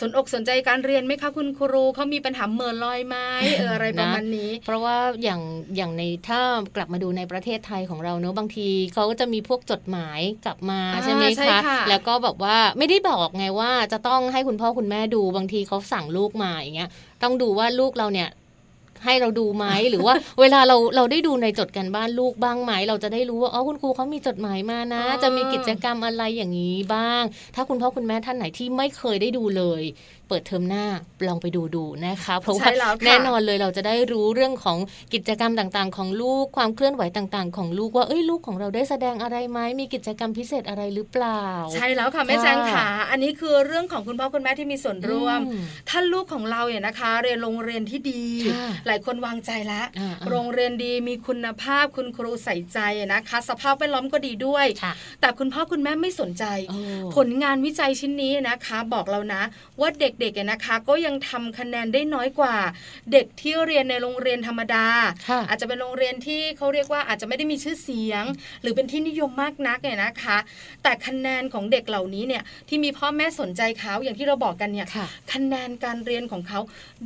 [0.00, 3.16] สนอกสนใจการเรียนไหมคะคุณครูเขามีปัญหาเมินลอยไหม
[3.56, 5.40] เอออะไรประมาณนี้ เพราะว่าอย่าง
[5.76, 6.40] อย่างในถ้า
[6.76, 16.90] กลับมาดูในประเทศไทยของเราเนอะบางทีเขาก็จะมีพวกจดหมายกลับมาใช่ไหมคะแล้วก็แบบว่าไม่ได้บอกไงว่าจะต้องให้คุณพ่อคุณแม่ดูบางทีเขาสั่งลูกมาอย่างเงี้ย
[17.22, 18.30] ต้องดูว่าลูกเราเนี่ย
[19.04, 27.22] ให้เราดูไหมหรือว่าเวลาเราเราได้ดูในจดกันบ้านลูกบ้างไหมเราจะได้รู้ว่าอ๋อคุณครูเขามีจดหมายมานะ จะมีกิจกรรมอะไรอย่างนี้บ้าง
[27.54, 29.82] ถ้าคุณพ่อคุณแม่ท่านไหนที่ไม่เคยได้ดูเลย
[30.28, 30.86] เปิดเทอมหน้า
[31.28, 32.66] ลองไปดูดูนะคะ เพราะว่า
[33.06, 34.78] แน่นอนเลยเราจะได้รู้เรื่องของ
[35.14, 41.42] กิจกรรมต่างๆ ของลูกความเคลื่อนไหวต่างๆ ของลูกว่าเอ้ยลูกของเราได้แสดงอะไรไหมมีกิจกรรมพิเศษอะไรหรือเปล่า
[41.74, 45.40] ใช่แล้วค่ะแม่แจงขาอันนี้คือเรื่องของคุณพ่อคุณแม่ที่มีส่วนร่วม
[45.88, 48.22] ถ้าลูกของเราเนี่ยนะคะ เรียนโรงเรียนที่ดี
[48.86, 49.86] หลายคนวางใจแล้ว
[50.30, 52.78] โรงเรียนดีมีคุณภาพคุณครูใส่ใจ
[53.12, 54.66] นะคะ สภาพแวดล้อมก็ดีด้วย
[55.20, 56.44] แต่คุณพ่อคุณแม่ไม่สนใจ
[57.16, 59.42] ผลงานวิจัยชิ้นนี้นะคะ บอกเรานะ
[59.80, 62.56] ว่าเด็กๆนะคะ ก็ยังทำคะแนนได้น้อยกว่า
[63.12, 64.86] เด็กที่เรียนในโรงเรียนธรรมดา
[65.48, 68.24] อาจจะเป็นโรงเรียนที่เขาเรียกว่าอาจจะไม่ได้มีชื่อเสียง
[68.62, 70.38] หรือเป็นที่นิยมมากนักเนี่ยนะคะ
[70.82, 74.86] แต่คะแนนของเด็กเหล่านี้เนี่ยที่มีพ่อแม่สนใจเขาอย่างที่เราบอกกันเนี่ย
[75.32, 76.60] คะแนนการเรียนของเขา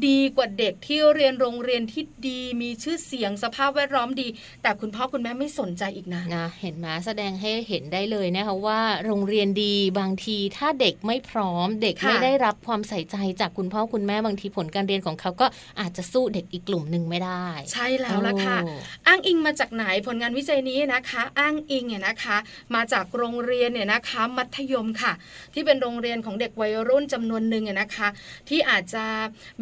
[0.07, 4.29] ดีกว่าเด็กที่เรียนโรงเรียนที่ดีมีชื่อเสียงสภาพแวดล้อมดี
[4.63, 15.47] แต่คุณพ่อคุณแม่ไม่สนใจอีกนะนะเห็นไหมแสดงให้เห็นได้เลยนะคะว่าโรงเรียนดีบางทีถ้าเด็กไม่พร้อมเด็กไม่ได้รับความใส่ใจจากคุณพ่อคุณแม่บางทีผลการเรียนของเขาก็
[15.81, 18.59] อาจจะสู้เด็กอีกกลุ่มหนึ่งไม่ได้ ใช่แล้วล่ะค่ะ
[19.07, 22.37] อ้างอิงมาจากไหนผลงานวิจัยนี้นะคะ อ้างอิงเนี่ยนะคะ
[22.75, 25.13] มาจากโรงเรียนเนี่ยนะคะ มัธยมค่ะ
[25.55, 28.09] ที่เป็นโรงเรียนของเด็กวัยรุ่นจำนวนหนึ่งเนี่ยนะคะ
[28.49, 29.05] ที่อาจจะ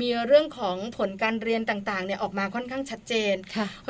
[0.01, 3.35] มีเรื่องของผลการเรียนต่างๆเนี่ยออกมาค่อนข้างชัดเจน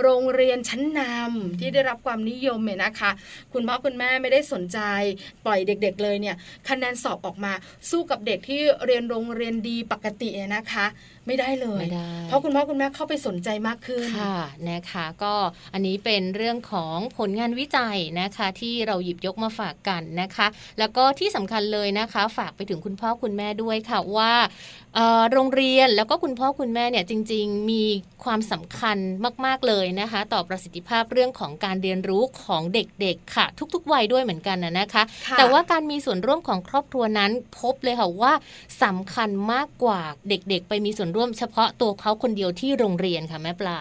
[0.02, 3.10] โรงเรียนชั้นนำที่ได้รับความนิยมเนี่ยนะคะ
[3.52, 4.78] คุณพ่อคุณแม่ไม่ได้สนใจ
[5.44, 6.36] ปล่อยเด็ก ๆ เลยเนี่ย
[6.68, 7.52] คะแนนสอบออกมา
[7.90, 10.86] สู้กับเด็กที่เรียนโรงเรียนดีปกตินะคะ
[11.26, 11.84] ไม่ได้เลย
[12.24, 14.36] เพราะคุณพ่อคุณแม่เข้าไปสนใจมากขึ้นค่ะ
[14.70, 15.34] นะคะ ก็
[15.74, 20.46] อันนี้เป็นเรื่องของผลงานวิจัยนะคะ ที่เราหยิบยกมาฝากกันนะคะ
[20.78, 24.32] แล้วก็ที่สำคัญเลยนะคะ ฝากไปถึงคุณพ่อคุณแม่ด้วยค่ะว่า
[25.32, 27.84] โรงเรียนแล้วก็คุณพ่อคุณแม่เนี่ยจริง ๆ มี
[28.24, 28.98] ความสำคัญ
[29.46, 35.02] มาก ๆ เลยนะคะ ต่อประสิทธิภาพเรื่องของการเรียนรู้ของเด็ก ๆ ค่ะ ทุก ๆ วัยด้วยเหมือนกันนะคะ
[35.38, 38.32] แต่ว่าการมีส่วนร่วมของครอบครัวนั้นพบเลยค่ะว่า
[38.82, 43.78] สำคัญมากกว่าเด็ก ๆ ไปมีส่วนร่วมเฉพาะตัวเขาคนเดียวที่โรงเรียนค่ะแม่ปลา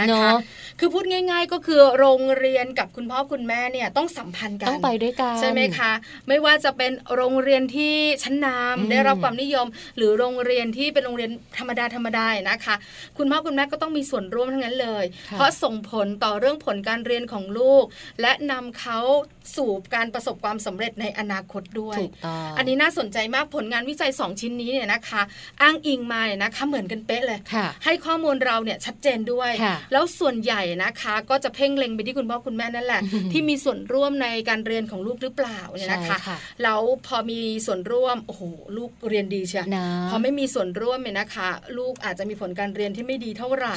[0.00, 0.30] นะคะ
[0.78, 5.92] คือพูดง่าย ๆ ก็คือโรงเรียนกับคุณพ่อคุณแม่เนี่ยต้องสัมพันธ์กันต้องไปด้วยกันใช่ไหมคะ
[6.28, 12.74] ไม่ว่าจะเป็นโรงเรียนที่ชั้นนำได้รับความนิยม หรือโรงเรียนที่เป็นโรงเรียนธรรมดาธรรมดานะคะ
[13.18, 17.84] คุณพ่อคุณแม่ก็ต้องมีส่วนร่วมทั้งนั้นเลย เพราะส่งผลต่อเรื่องผลการเรียนของลูก
[18.20, 18.98] และนำเขา
[19.56, 21.98] สู่การประสบความสำเร็จในอนาคตด้วย
[22.58, 25.22] อันนี้น่าสนใจมากผลงานวิจัย 2 ชิ้นนี้เนี่ยนะคะ
[25.62, 27.38] อ้างอิงมาเนี่ยนะคะเหมือนกันเป๊ะเลย
[27.84, 29.50] ให้ข้อมูลเราเนี่ยชัดเจนด้วย
[29.92, 33.00] แล้วส่วนใหญ่นะคะก็จะเพ่งเล็งไปที่คุณพ่อคุณแม่นั่นแหละ
[33.32, 36.18] ที่มีส่วนร่วมในการเรียนของลูกหรือเปล่าเนี่ยนะคะ
[36.62, 38.42] แล้วพอมีส่วนร่วมโอ้โห
[38.76, 39.62] ลูกเรียนดีใช่
[40.10, 41.48] พอไม่มีส่วนร่วมเนี่ยนะคะ
[41.78, 43.74] ลูกอาจจะมีผลการเรียนที่ไม่ดีเท่าไหร่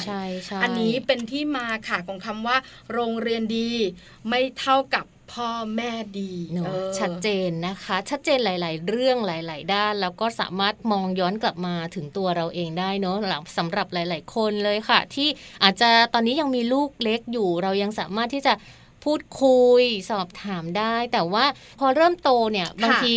[0.62, 2.56] อันนี้เป็นที่มาค่ะของคำว่า
[2.92, 3.70] โรงเรียนดี
[4.28, 15.28] ไม่เท่ากับพ่อแม่ดีเนาะชัดเจนนะคะ ชัดเจนหลาย ๆ เรื่องหลาย ๆ ด้าน แล้วก็สามารถมองย้อนกลับมาถึงตัวเราเองได้เนาะหลังสำหรับหลาย ๆ คนเลยค่ะ ที่
[15.62, 18.54] อาจจะตอนนี้ยังมีลูกเล็กอยู่ เรายังสามารถที่จะ
[19.04, 21.44] พูดคุยสอบถามได้ แต่ว่า
[21.80, 23.12] พอเริ่มโตเนี่ยบางที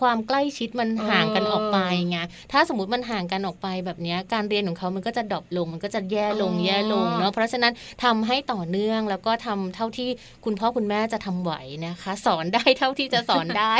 [0.00, 1.78] ความใกล้ชิดมันห่างกันออกไป
[2.10, 2.18] ไง
[2.52, 7.72] ถ้าสมมติมันห่างกันออกไปแบบนี้การเรียนของเขามันก็จะดรอปลง มันก็จะแย่ลงแย่ลงเนาะเพราะฉะนั้น
[8.04, 10.08] ทำให้ต่อเนื่องแล้วก็ทำเท่าที่
[10.44, 11.52] คุณพ่อคุณแม่จะทำไหว
[11.86, 13.74] นะคะ สอนได้เท่าที่จะสอนได้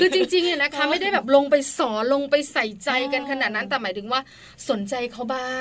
[0.00, 4.20] คือจริงๆเนี่ยนะคะ ไม่ได้แบบลงไปสอนลงไปใส่ใจกันขนาดนั้นแต่หมายถึงว่า
[4.70, 5.60] สนใจเขาบ้าง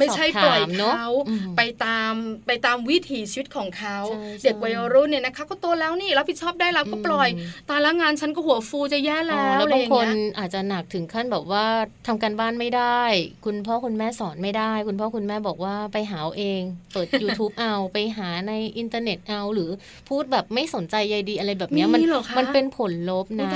[0.00, 1.08] ไม่ใช่ปล่อยเขา
[1.56, 2.12] ไปตาม
[2.46, 3.96] ไปตามวิถีชีวิตของเขา
[4.44, 7.28] เด็กวัยรุ่นเนี่ยนะคะก็โตแล้วนี่รับผิดชอบได้แล้วก็ปล่อย
[7.68, 10.06] ตาละงานฉันก็หัวฟูจะแย่แล้วแล้วบางคน
[10.38, 11.64] อาจจะหนักถึงขั้นแบบว่า
[12.06, 13.00] ทำการบ้านไม่ได้
[13.44, 16.60] คุณพ่อคุณแม่สอนไม่ได้ คุณพ่อคุณแม่บอกว่าไปหาเอง
[16.92, 19.70] เปิด YouTube เอาไปหาในอินเทอร์เน็ตเอาหรือ
[20.08, 22.00] พูดแบบไม่สนใจใยดีอะไรแบบนี้มัน
[22.38, 23.52] มันเป็นผลลบนะ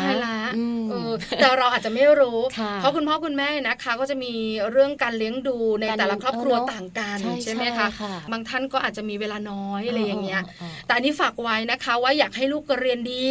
[1.41, 2.39] แต่เราอาจจะไม่รู้
[2.77, 4.33] เพราะคุณพ่อคุณแม่นะคะก็จะมี
[4.71, 7.89] เรื่องการเลี้ยงดูในแต่ละครอบครัวต่างกันใช่ไหมคะ
[8.33, 10.43] บางท่านก็อาจจะมีเวลาน้อยอะไรอย่างเงี้ย
[10.87, 13.25] แต่อันนี้ฝากไว้นะคะ ว่าอยากให้ลูกเรียนดี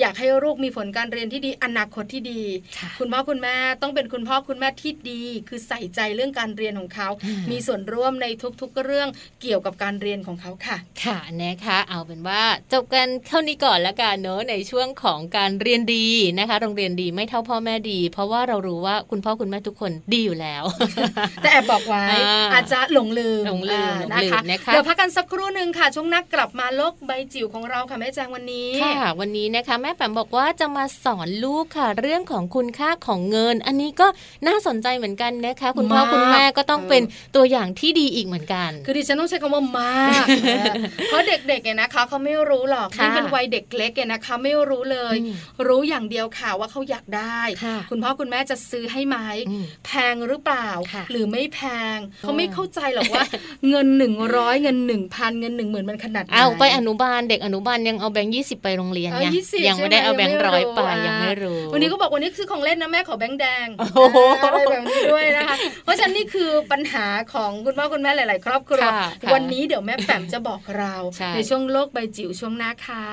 [0.00, 2.42] อยากให้ลูกมีผลการเรียนที่ดีอนาคตที่ดี
[2.98, 7.08] คุณพ่อคุณแม่ต้องเป็นคุณพ่อคุณแม่ที่ดี คือใส่ใจเรื่องการเรียนของเขา
[7.50, 8.26] มีส่วนร่วมใน
[8.60, 9.08] ทุกๆเรื่อง
[9.42, 16.06] เกี่ยวกับการเรียนของเขาค่ะ ค่ะนะคะ เอาเป็นว่าจบกันเท่านี้ก่อนละกันเนอะในช่วงของการเรียนดี
[16.38, 20.64] นะคะ โรงเรียนดีไม่เท่าพ่อแม่ดี เพราะว่าเรารู้ว่าคุณพ่อคุณแม่ทุกคนดีอยู่แล้ว
[21.42, 22.04] แต่แอบบอกไว้
[22.52, 24.40] อาจจะหลงลืมหลงลืมนะคะ
[24.72, 34.06] เดี๋ยวพักกันสักครู่หนึ่งค่ะ ช่วงนักกลับมาโลกใบจิ๋วของเราค่ะแม่แจงวันนี้ค่ะวันนี้นะคะ แม่แปมบอกว่าจะมาสอนลูกค่ะ เรื่องของคุณค่าของเงิน อันนี้ก็
[34.46, 37.02] น่าสนใจเหมือนกันนะคะ คุณพ่อคุณแม่ก็ต้องเป็น
[37.36, 40.24] ตัวอย่างที่ดีอีกเหมือนกัน คือดิฉันต้องใช้คำว่ามาก
[41.06, 45.16] เพราะเด็กๆเนี่ยนะคะเขาไม่รู้หรอกที่เป็นวัยเด็กเล็กเนี่ยนะคะ ไม่รู้เลย
[45.66, 47.40] รู้อย่างเดียวค่ะว่าเขาอยากได้
[47.90, 49.16] คุณพ่อคุณแม่จะซื้อให้ไหม
[49.86, 50.68] แพงหรือเปล่า
[51.10, 51.60] หรือไม่แพ
[51.94, 53.24] งเขาไม่เข้าใจหรอกว่า
[53.68, 59.26] เงินหนึ่งร้อยเงินหนึ่งพันเงินหนึ่งหมื่นมันขนาดไหนเอาไปอนุบาลเด็กอนุบาลยังเอาแบงค์ยี่สิบไปโรงเรียนไง
[59.68, 63.66] ยังไม่ได้เอาแบงค์ร้อยไปยังไม่รู้วันนี้ก็บอกวันนี้คือของเล่นนะแม่ขอแบงค์แดง
[64.44, 68.82] อะไรแบบนี้ด้วยนะคะ เพราะฉะนั้นนี่คือปัญหาของคุณพ่อคุณแม่หลาย ๆ ครอบครัว
[69.34, 70.94] วันนี้เดี๋ยวแม่แปมจะบอกเรา
[71.34, 73.06] ในช่วงโลกใบจิ๋วช่วงหน้าค่ะ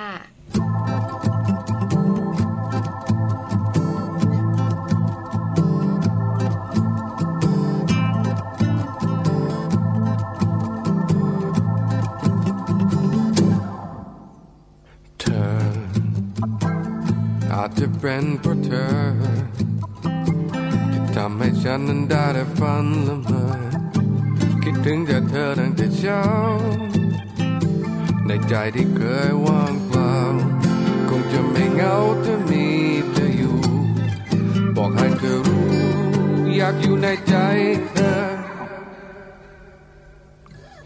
[17.53, 18.93] อาจจะเป็นเพราะเธอ
[20.91, 23.43] ที่ทำให้ฉันนั้นได้แต่ฝันละเมอ
[24.63, 26.23] คิดถึงแต่เธอตั้งแต่เช้า
[28.27, 30.13] ในใจที่เคยว่างเปล่า
[31.09, 31.95] คงจะไม่เหงา
[32.25, 32.65] ถ้ามี
[33.13, 33.57] เธออยู่
[34.75, 35.67] บอกให้เธอรู้
[36.57, 37.35] อยากอยู่ในใจ
[37.93, 38.13] เธอ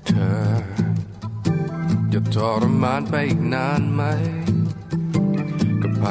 [0.08, 0.40] เธอ
[2.12, 4.04] จะทรมานไปอีกนานไหม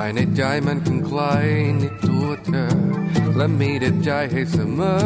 [0.01, 1.47] ายในใจมันคงคลาย
[1.78, 2.66] ในตัวเธอ
[3.36, 4.97] และมีแต่ใจให้เสมอ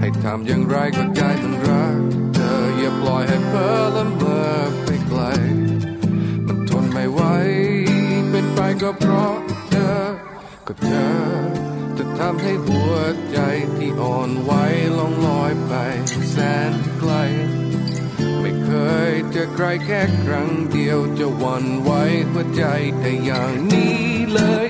[0.00, 1.98] ให้ทำอย่างไรก็ใจมันรัก
[2.34, 4.42] เธออย่าปล่อยให้เพ้อละเมอ
[4.84, 5.22] ไปไกล
[6.46, 7.20] มันทนไม่ไหว
[8.30, 9.36] เป็นไปก็เพราะ
[9.70, 9.98] เธอ
[10.66, 11.14] ก็เธอ
[11.96, 12.94] จะทำให้หัว
[13.32, 13.38] ใจ
[13.76, 14.52] ที่อ่อนไหว
[14.98, 15.72] ล่องลอยไป
[16.30, 16.36] แส
[16.70, 17.12] นไกล
[18.46, 18.72] ไม่เค
[19.10, 21.90] ยเจอใครแค่ครั้งเดียวจะหวั่นไหว
[22.30, 22.64] หัวใจ
[22.98, 23.98] แต่อย่างนี้
[24.32, 24.68] เลย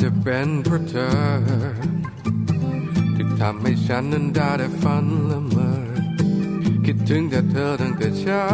[0.00, 1.14] จะเป็นเพราะเธอ
[3.14, 4.50] ที่ทำให้ฉันนั้นได้
[4.82, 5.70] ฝันละเมอ
[6.84, 8.46] คิดถึงแต่เธอตั้งแต่เช้า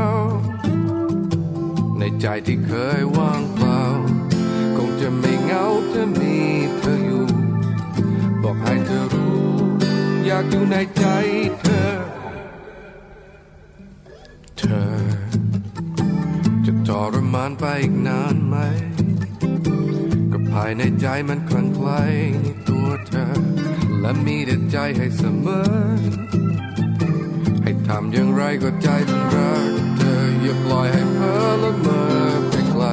[1.99, 3.81] ในใจที่เคยว่างเปล่า
[4.77, 6.37] คงจะไม่เหงาถ้ามี
[6.79, 7.27] เธออยู่
[8.43, 9.41] บอกให้เธอรู้
[10.27, 11.05] อยากอยู่ในใจ
[11.61, 11.91] เธอ
[14.59, 14.91] เธอ
[16.65, 22.03] จะทรมานไปอีกนานไหมายในใจมันคลั่งไคล้
[22.43, 23.27] ในตัวเธอ
[24.01, 25.63] และมีแต่ใจให้เสมอ
[27.63, 32.03] ให้ทำอย่างไรก็ใจมันรักเธอ อย่าปล่อยให้เพ้อละเมอ
[32.49, 32.85] ไปไกล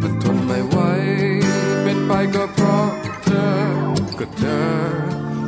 [0.00, 0.76] มันทนไม่ไหว
[1.82, 2.90] เป็นไปก็เพราะ
[3.24, 3.52] เธอ
[4.18, 4.70] ก็เธอ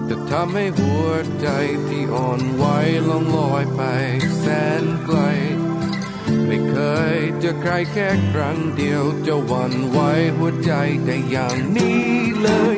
[0.08, 1.08] จะทำให้หัว
[1.40, 1.48] ใจ
[1.88, 2.64] ที่อ่อนไหว
[3.08, 3.82] ล่องลอยไป
[4.38, 4.44] แส
[4.82, 5.18] นไกล
[6.52, 6.78] ไม่เค
[7.16, 9.98] ยเจอใครแค่ครั้งเดียวจะหวั่นไหว
[10.36, 10.72] หัวใจ
[11.04, 12.06] แต่อย่างนี้
[12.42, 12.76] เลย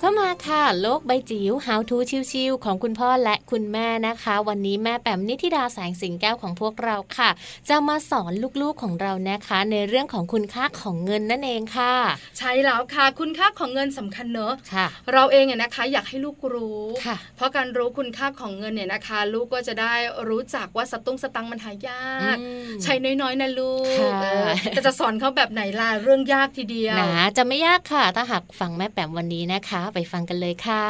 [0.00, 1.96] เข้ามาค่ะ โลกใบจิ๋ว How to
[2.30, 7.30] ชิวๆของคุณพ่อและคุณแม่นะคะ วันนี้แม่แปมนิธิดาแสงสิงแก้วของพวกเราค่ะ
[7.68, 8.32] จะมาสอน
[8.62, 11.94] ลูกๆของเรานะคะ ในเรื่องของคุณค่าของเงินนั่นเองค่ะ
[12.38, 19.94] ใช่แล้วค่ะ คุณค่าของเงินสำคัญเนอะค่ะ เราเองเนี่ยนะคะ อยากให้ลูกรู้ค่ะ เพราะการรู้คุณค่าของเงินเนี่ยนะคะ ลูกก็จะได้
[20.28, 30.86] รู้จักว่าสตุ้งสตังค์มันหายากอืมใช้น้อยๆนะลูกค่ะเออแต่จะสอนเขาแบบไหนล่ะเรื่องยากทีเดียวนะจะไม่ยากค่ะถ้าหากฟังแม่แปมวันนี้นะคะไปฟังกันเลยค่ะ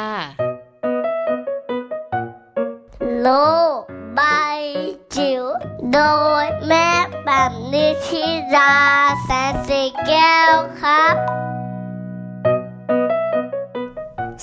[3.21, 3.29] โล
[3.77, 3.79] ก
[4.15, 4.21] ใบ
[5.15, 5.43] จิ๋ว
[5.93, 5.99] โด
[6.43, 6.89] ยแม่
[7.25, 8.25] แบบนิชิ
[8.55, 8.73] รา
[9.23, 11.15] แสนสีแก้วครับ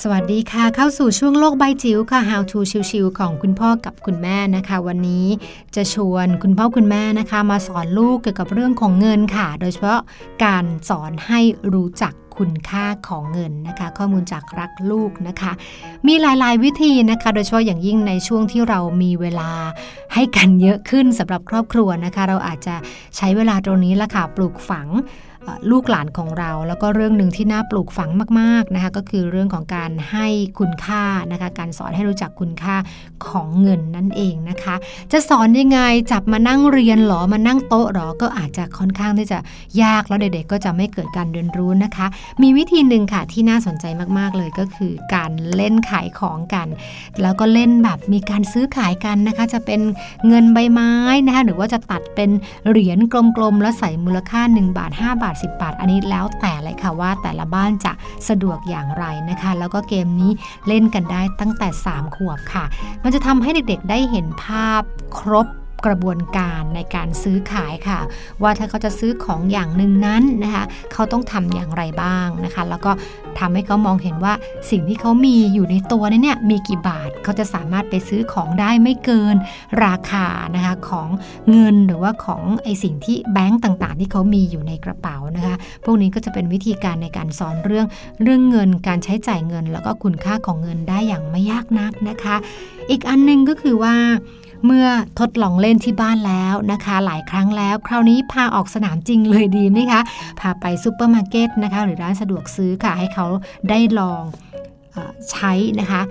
[0.02, 2.58] สวัสดีค่ะ เข้าสู่ช่วงโลกใบจิ๋วค่ะ How to
[2.90, 5.26] ชิวๆของคุณพ่อกับคุณแม่นะคะ วันนี้
[5.76, 10.00] จะชวนคุณพ่อคุณแม่นะคะ มาสอนลูกเกี่ยวกับเรื่องของเงินค่ะ โดยเฉพาะ
[10.44, 11.40] การสอนให้
[11.72, 15.52] รู้จัก คุณค่าของเงินนะคะ ข้อมูลจากรักลูกนะคะ
[16.06, 19.50] มีหลายๆ วิธีนะคะ โดยเฉพาะอย่างยิ่งในช่วงที่เรามีเวลา
[20.14, 22.74] ให้กันเยอะขึ้นสำหรับครอบครัวนะคะ เราอาจจะ
[23.16, 24.88] ใช้เวลาตรงนี้ละค่ะปลูกฝัง
[25.70, 30.26] ลูกหลานของเรา แล้วก็เรื่องหนึ่งที่น่าปลูกฝังมากๆนะคะก็คือเรื่องของการให้
[30.58, 32.76] คุณค่านะคะการสอนให้รู้จักคุณค่า
[33.28, 34.74] ของเงินนั่นเองนะคะ
[35.12, 35.80] จะสอนยังไง
[36.12, 39.38] จับมานั่งเรียนหรอมานั่งโต๊ะหรอก็อาจจะค่อนข้างที่จะ
[39.82, 42.06] ยากแล้วเด็กๆก็จะไม่เกิดการเรียนรู้นะคะ
[42.42, 43.84] มีวิธีหนึ่งค่ะที่น่าสนใจ
[44.18, 46.68] มากๆเลยก็คือการเล่นขายของกัน
[47.22, 49.80] แล้วก็เล่นแบบมีการซื้อขายกันนะคะ จะเป็น
[50.26, 50.92] เงินใบไม้
[51.26, 52.30] นะคะหรือว่าจะตัดเป็น
[52.68, 57.92] เหรียญกลมๆแล้วใส่มูลค่า 1 บาท 5 บาท80 บาท อันนี้แล้วแต่เลยค่ะว่าแต่ละบ้านจะ
[58.28, 60.30] สะดวกอย่างไรนะคะ แล้วก็เกมนี้
[60.68, 62.64] เล่นกันได้ตั้งแต่ 3 ขวบค่ะ
[63.02, 64.82] มันจะทำให้เด็กๆได้เห็นภาพ
[65.18, 65.46] ครบ
[65.86, 68.00] กระบวนการในการซื้อขายค่ะ
[68.42, 72.92] ว่าถ้าเขาจะซื้อของอย่างหนึ่งนั้นนะคะ เขาต้องทำอย่างไรบ้างนะคะ แล้วก็
[73.38, 74.34] ทำให้เขามองเห็นว่า
[74.70, 79.36] สิ่งที่เขามีอยู่ในตัวนั้นเนี่ยมีกี่บาทเขาจะสามารถไปซื้อของได้ไม่เกิน
[79.84, 81.08] ราคานะคะของ
[81.50, 87.86] เงินหรือว่าของไอสิ่งที่แบงก์ต่างๆ ที่เขามีอยู่ในกระเป๋านะคะ พวกนี้ก็จะเป็นวิธีการในการสอนเรื่อง
[88.22, 92.36] เรื่องเงินการใช้จ่ายเงิน แล้วก็คุณค่าของเงินได้อย่างไม่ยากนักนะคะ
[92.90, 93.94] อีกอันหนึ่งก็คือว่า
[94.64, 94.86] เมื่อ
[95.18, 100.00] ทดลองเล่นที่บ้านแล้วนะคะ หลายครั้งแล้ว คราวนี้พาออกสนามจริงเลยดีไหมคะ
[100.40, 103.26] พาไปซูเปอร์มาร์เก็ตนะคะ หรือร้านสะดวกซื้อค่ะให้เขา
[103.68, 104.22] ได้ลอง
[105.30, 106.02] ใช้นะคะ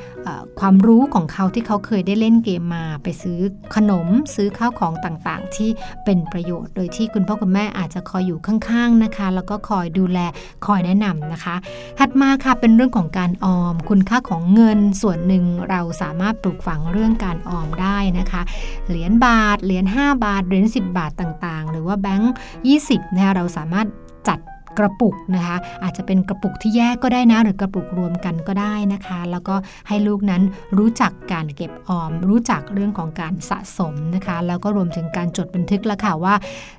[0.59, 3.39] ความรู้ของเขาที่เขาเคยได้เล่นเกมมา ไปซื้อ
[3.75, 5.69] ขนมซื้อข้าวของต่างๆ ที่
[6.05, 10.19] เป็นประโยชน์ โดยที่คุณพ่อคุณแม่อาจจะคอยอยู่ข้างๆนะคะ แล้วก็คอยดูแล
[10.65, 11.55] คอยแนะนำนะคะ
[11.99, 18.41] ถัดมาค่ะเป็นเรื่องของการออม คุณค่าของเงินส่วนหนึ่งเราสามารถปลูกฝังเรื่องการออมได้นะคะ
[18.89, 22.33] เหรียญบาทเหรียญ5 บาทเหรียญ10 บาทต่างๆ หรือว่าแบงค์
[22.73, 23.87] 20นะคะเราสามารถ
[24.27, 24.39] จัด
[24.79, 29.55] กระปุกนะคะ อาจจะเป็นกระปุกที่แยกก็ได้นะหรือกระปุกรวมกันก็ได้นะคะ แล้วก็
[29.87, 30.41] ให้ลูกนั้น
[30.77, 36.35] รู้จักการเก็บออม รู้จักเรื่องของการสะสมนะคะ แล้วก็รวมถึงการจดบันทึกแล้วค่ะว่า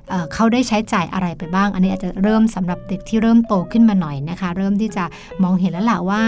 [0.09, 5.05] เเขาได้ใช้จ่ายอะไรไปบ้าง อันนี้อาจจะเริ่มสำหรับเด็กที่เริ่มโตขึ้นมาหน่อยนะคะ เริ่มที่จะ
[5.43, 6.23] มองเห็นแล้วล่ะว่า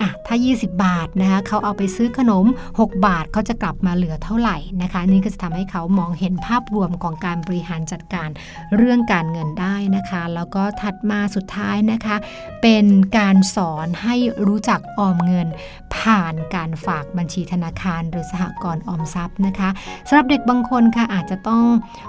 [0.00, 2.46] อะถ้า 20 บาทนะคะเขาเอาไปซื้อขนม
[2.78, 8.28] 6 บาทเขาจะกลับมาเหลือเท่าไหร่นะคะ นี่ก็จะทำให้เขามองเห็นภาพรวมของการบริหารจัดการ
[8.76, 12.16] เรื่องการเงินได้นะคะ แล้วก็ถัดมาสุดท้ายนะคะ
[12.62, 12.86] เป็น
[13.18, 15.48] การสอนให้รู้จักออมเงิน
[15.96, 19.68] ผ่านการฝากบัญชีธนาคาร หรือสหกรณ์ออมทรัพย์นะคะ
[20.08, 21.64] สำหรับเด็กบางคนค่ะอาจจะต้อง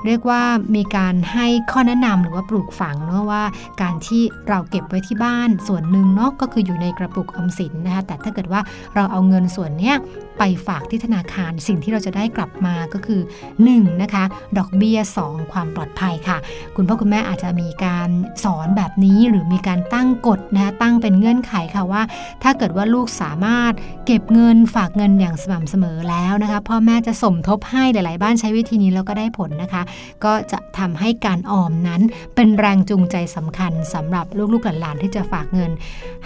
[0.06, 0.42] เรียกว่า
[0.76, 3.44] มีการให้ข้อแนะนำหรือว่าปลูกฝังเนาะว่า
[3.82, 8.62] การที่เราเก็บไว้ที่บ้านส่วนหนึ่งเนาะก็คืออยู่ในกระปุกออมสินนะคะแต่ถ้าเกิดว่า
[8.96, 9.96] เราเอาเงินส่วนเนี้ย
[10.38, 13.22] ไปฝากที่ธนาคารสิ่งที่เราจะได้กลับมาก็คือ
[13.62, 14.24] 1 นะคะ
[14.58, 16.38] ดอกเบี้ย 2 ความปลอดภัยค่ะ
[16.76, 18.10] คุณพ่อคุณแม่อาจจะมีการ
[18.44, 22.02] สอนแบบนี้หรือมีการตั้งกฎนะคะตั้งเป็นเงื่อนไขค่ะว่า
[22.44, 23.74] ถ้าเกิดว่าลูกสามารถ
[24.06, 29.84] เก็บเงินฝากเงินอย่างสม่ำเสมอแล้วนะคะพ่อแม่จะสมทบให้หลาย ๆ บ้านใช้วิธีนี้แล้วก็ได้ผลนะคะ
[30.24, 32.02] ก็จะทำให้การออมนั้น
[32.36, 35.72] เป็นแรงจูงใจสำคัญสำหรับลูกๆหลานๆที่จะฝากเงิน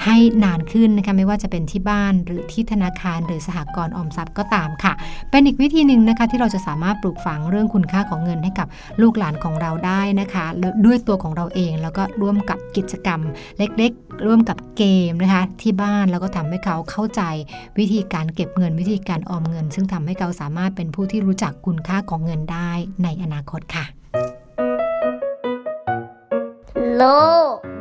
[0.04, 4.94] ให้นานขึ้นนะคะไม่ว่าจะเป็นที่บ้านหรือที่ธนาคารหรือสหกรณ์ออมทรัพย์ก็ตามค่ะ
[5.32, 8.68] เป็นอีกวิธีหนึ่งนะคะที่เราจะสามารถปลูกฝังเรื่องคุณค่าของเงินให้กับ
[9.02, 10.46] ลูกหลานของเราได้นะคะ
[10.86, 13.20] ด้วยตัวของเราเองแล้วก็ร่วมกับกิจกรรม
[13.58, 17.22] เล็กๆ ร่วมกับเกมนะคะที่บ้านแล้วก็ทำให้เขาเข้าใจ
[17.80, 22.72] วิธีการเก็บเงินวิธีการออมเงิน ซึ่งทำให้เขาสามารถเป็นผู้ที่รู้จักคุณค่าของเงินได้
[23.04, 23.86] ในอนาคตค่ะ
[26.96, 27.04] โล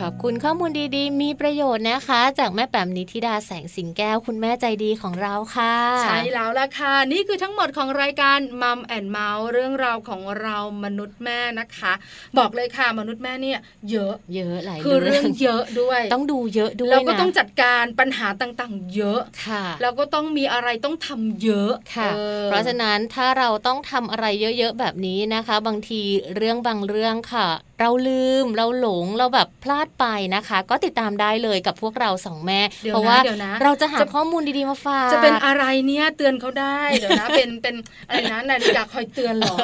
[0.00, 11.92] ขอบคุณข้อมูลดีๆ มีประโยชน์นะคะ จากแม่แป๋มนิธิดาแสงสิงแก้วคุณแม่ใจดีของเราค่ะ ใช่แล้วล่ะค่ะ นี่คือทั้งหมดของรายการมัมแอนเมาส์เรื่องราวของเรามนุษย์แม่นะคะ
[12.38, 13.58] บอกเลยค่ะมนุษย์แม่เนี่ย
[13.90, 22.10] เยอะเยอะหลายคือเรื่องเยอะด้วย ต้องดูเยอะด้วยแล้วก็ต้องจัดการปัญหาต่างๆ เยอะค่ะแล้วก็ต้องมีอะไรต้องทำเยอะค่ะ
[22.44, 24.26] เพราะฉะนั้นถ้าเราต้องทำอะไร
[24.58, 26.02] เยอะๆแบบนี้นะคะ บางที
[26.36, 27.48] เรื่องบางเรื่องค่ะ
[27.80, 33.18] เราลืมเราหลงเราแบบพลาดไปนะคะ ก็ติดตามได้เลยกับพวกเราสองแม่ เพราะว่า
[33.62, 37.74] เราจะหาข้อมูลดีๆมาฝากจะเป็นอะไรเนี่ยเตือนเขาได้เดี๋ยวนะเป็นเป็น
[38.08, 39.56] อะไรนะนาฬิกาคอยเตือนหรอ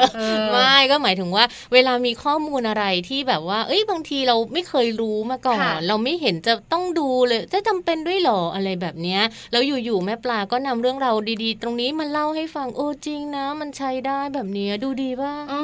[0.52, 5.58] ไม่ก็หมายถึงว่า เวลามีข้อมูลอะไรที่แบบว่า เอ้ยบางทีเราไม่เคยรู้มาก่อน
[5.88, 9.20] เราไม่เห็นจะต้องดูเลยจะจำเป็นด้วยหรออะไรแบบเนี้ย
[9.52, 11.12] แล้วอยู่ๆแม่ปลาก็นำเรื่องเรา
[11.42, 15.60] ดีๆ ตรงนี้มันเล่าให้ฟังโอ้จริงนะ มันใช้ได้แบบนี้ดูดีป่ะอ๋อ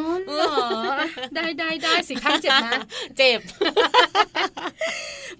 [1.34, 2.80] ได้ได้ได้สิคะเจ็บนะ
[3.18, 3.40] เจ็บ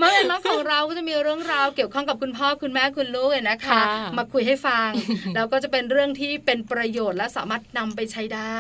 [0.01, 3.81] มาเป็นมาของเราก็จะมีเรื่องราวเกี่ยวข้องกับคุณพ่อคุณแม่คุณลูกเนี่ยนะคะ
[4.19, 4.89] มาคุยให้ฟัง
[5.35, 8.57] แล้วก็จะเป็นเรื่องที่เป็นประโยชน์และสามารถนำไปใช้ได้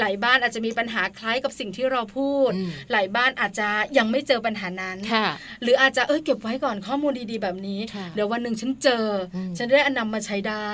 [0.00, 2.50] หลายบ้านอาจจะมีปัญหาคล้ายกับสิ่งที่เราพูด
[2.92, 3.68] หลายบ้านอาจจะ
[3.98, 4.96] ยังไม่เจอปัญหานั้น
[5.62, 7.80] หรืออาจจะเออเก็บไว้ก่อนข้อมูลดีๆ แบบนี้
[8.14, 9.06] เดี๋ยววันหนึ่งฉันเจอ
[9.58, 10.68] ฉันได้อนำมาใช้ได้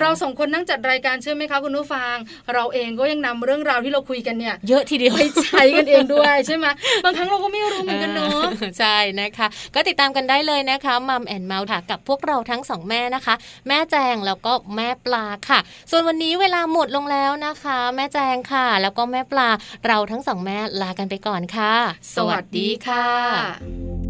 [0.00, 2.14] เราสองคนนั่งจัดรายการเชื่อไหมคะคุณผู้ฟัง
[2.54, 6.66] เราเองก็ยังนำเรื่องราวที่เราคุยกันเนี่ยเยอะทีเดียวไปใช้กันเองด้วยใช่ไหม
[7.04, 8.40] บางครั้งเราก็ไม่รู้เหมือนกันเนาะ
[8.78, 13.34] ใช่นะคะ ก็ติดตามกันได้เลยนะคะมัมแอนเมาส์ค่ะกับพวกเราทั้งสองแม่นะคะ
[13.68, 15.58] แม่แจงแล้วก็แม่ปลาค่ะ
[15.90, 19.48] ส่วนวันนี้เวลาหมดลงแล้วนะคะ แม่แจงค่ะ แล้วก็แม่ปลา
[19.86, 21.74] เราทั้งสองแม่ลากันไปก่อนค่ะ
[22.16, 24.07] สวัสดีค่ะ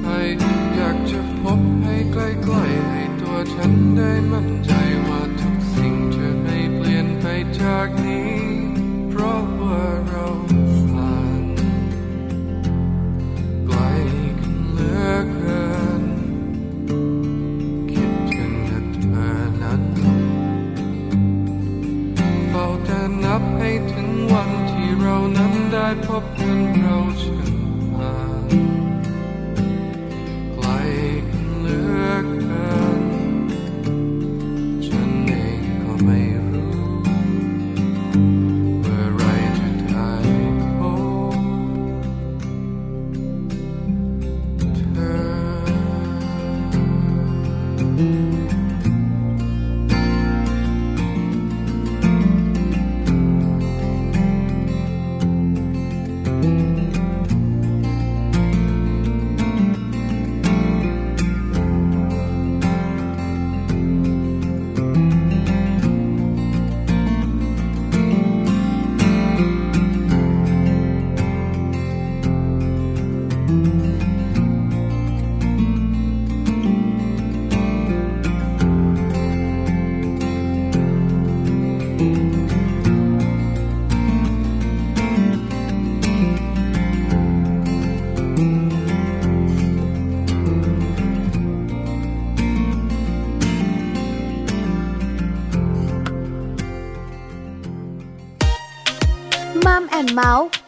[0.00, 0.06] ไป
[0.74, 2.16] อยากจะพบให้ใก
[2.52, 4.72] ล้ๆให้ตัวฉันได้มั่นใจ
[5.08, 5.21] ว่า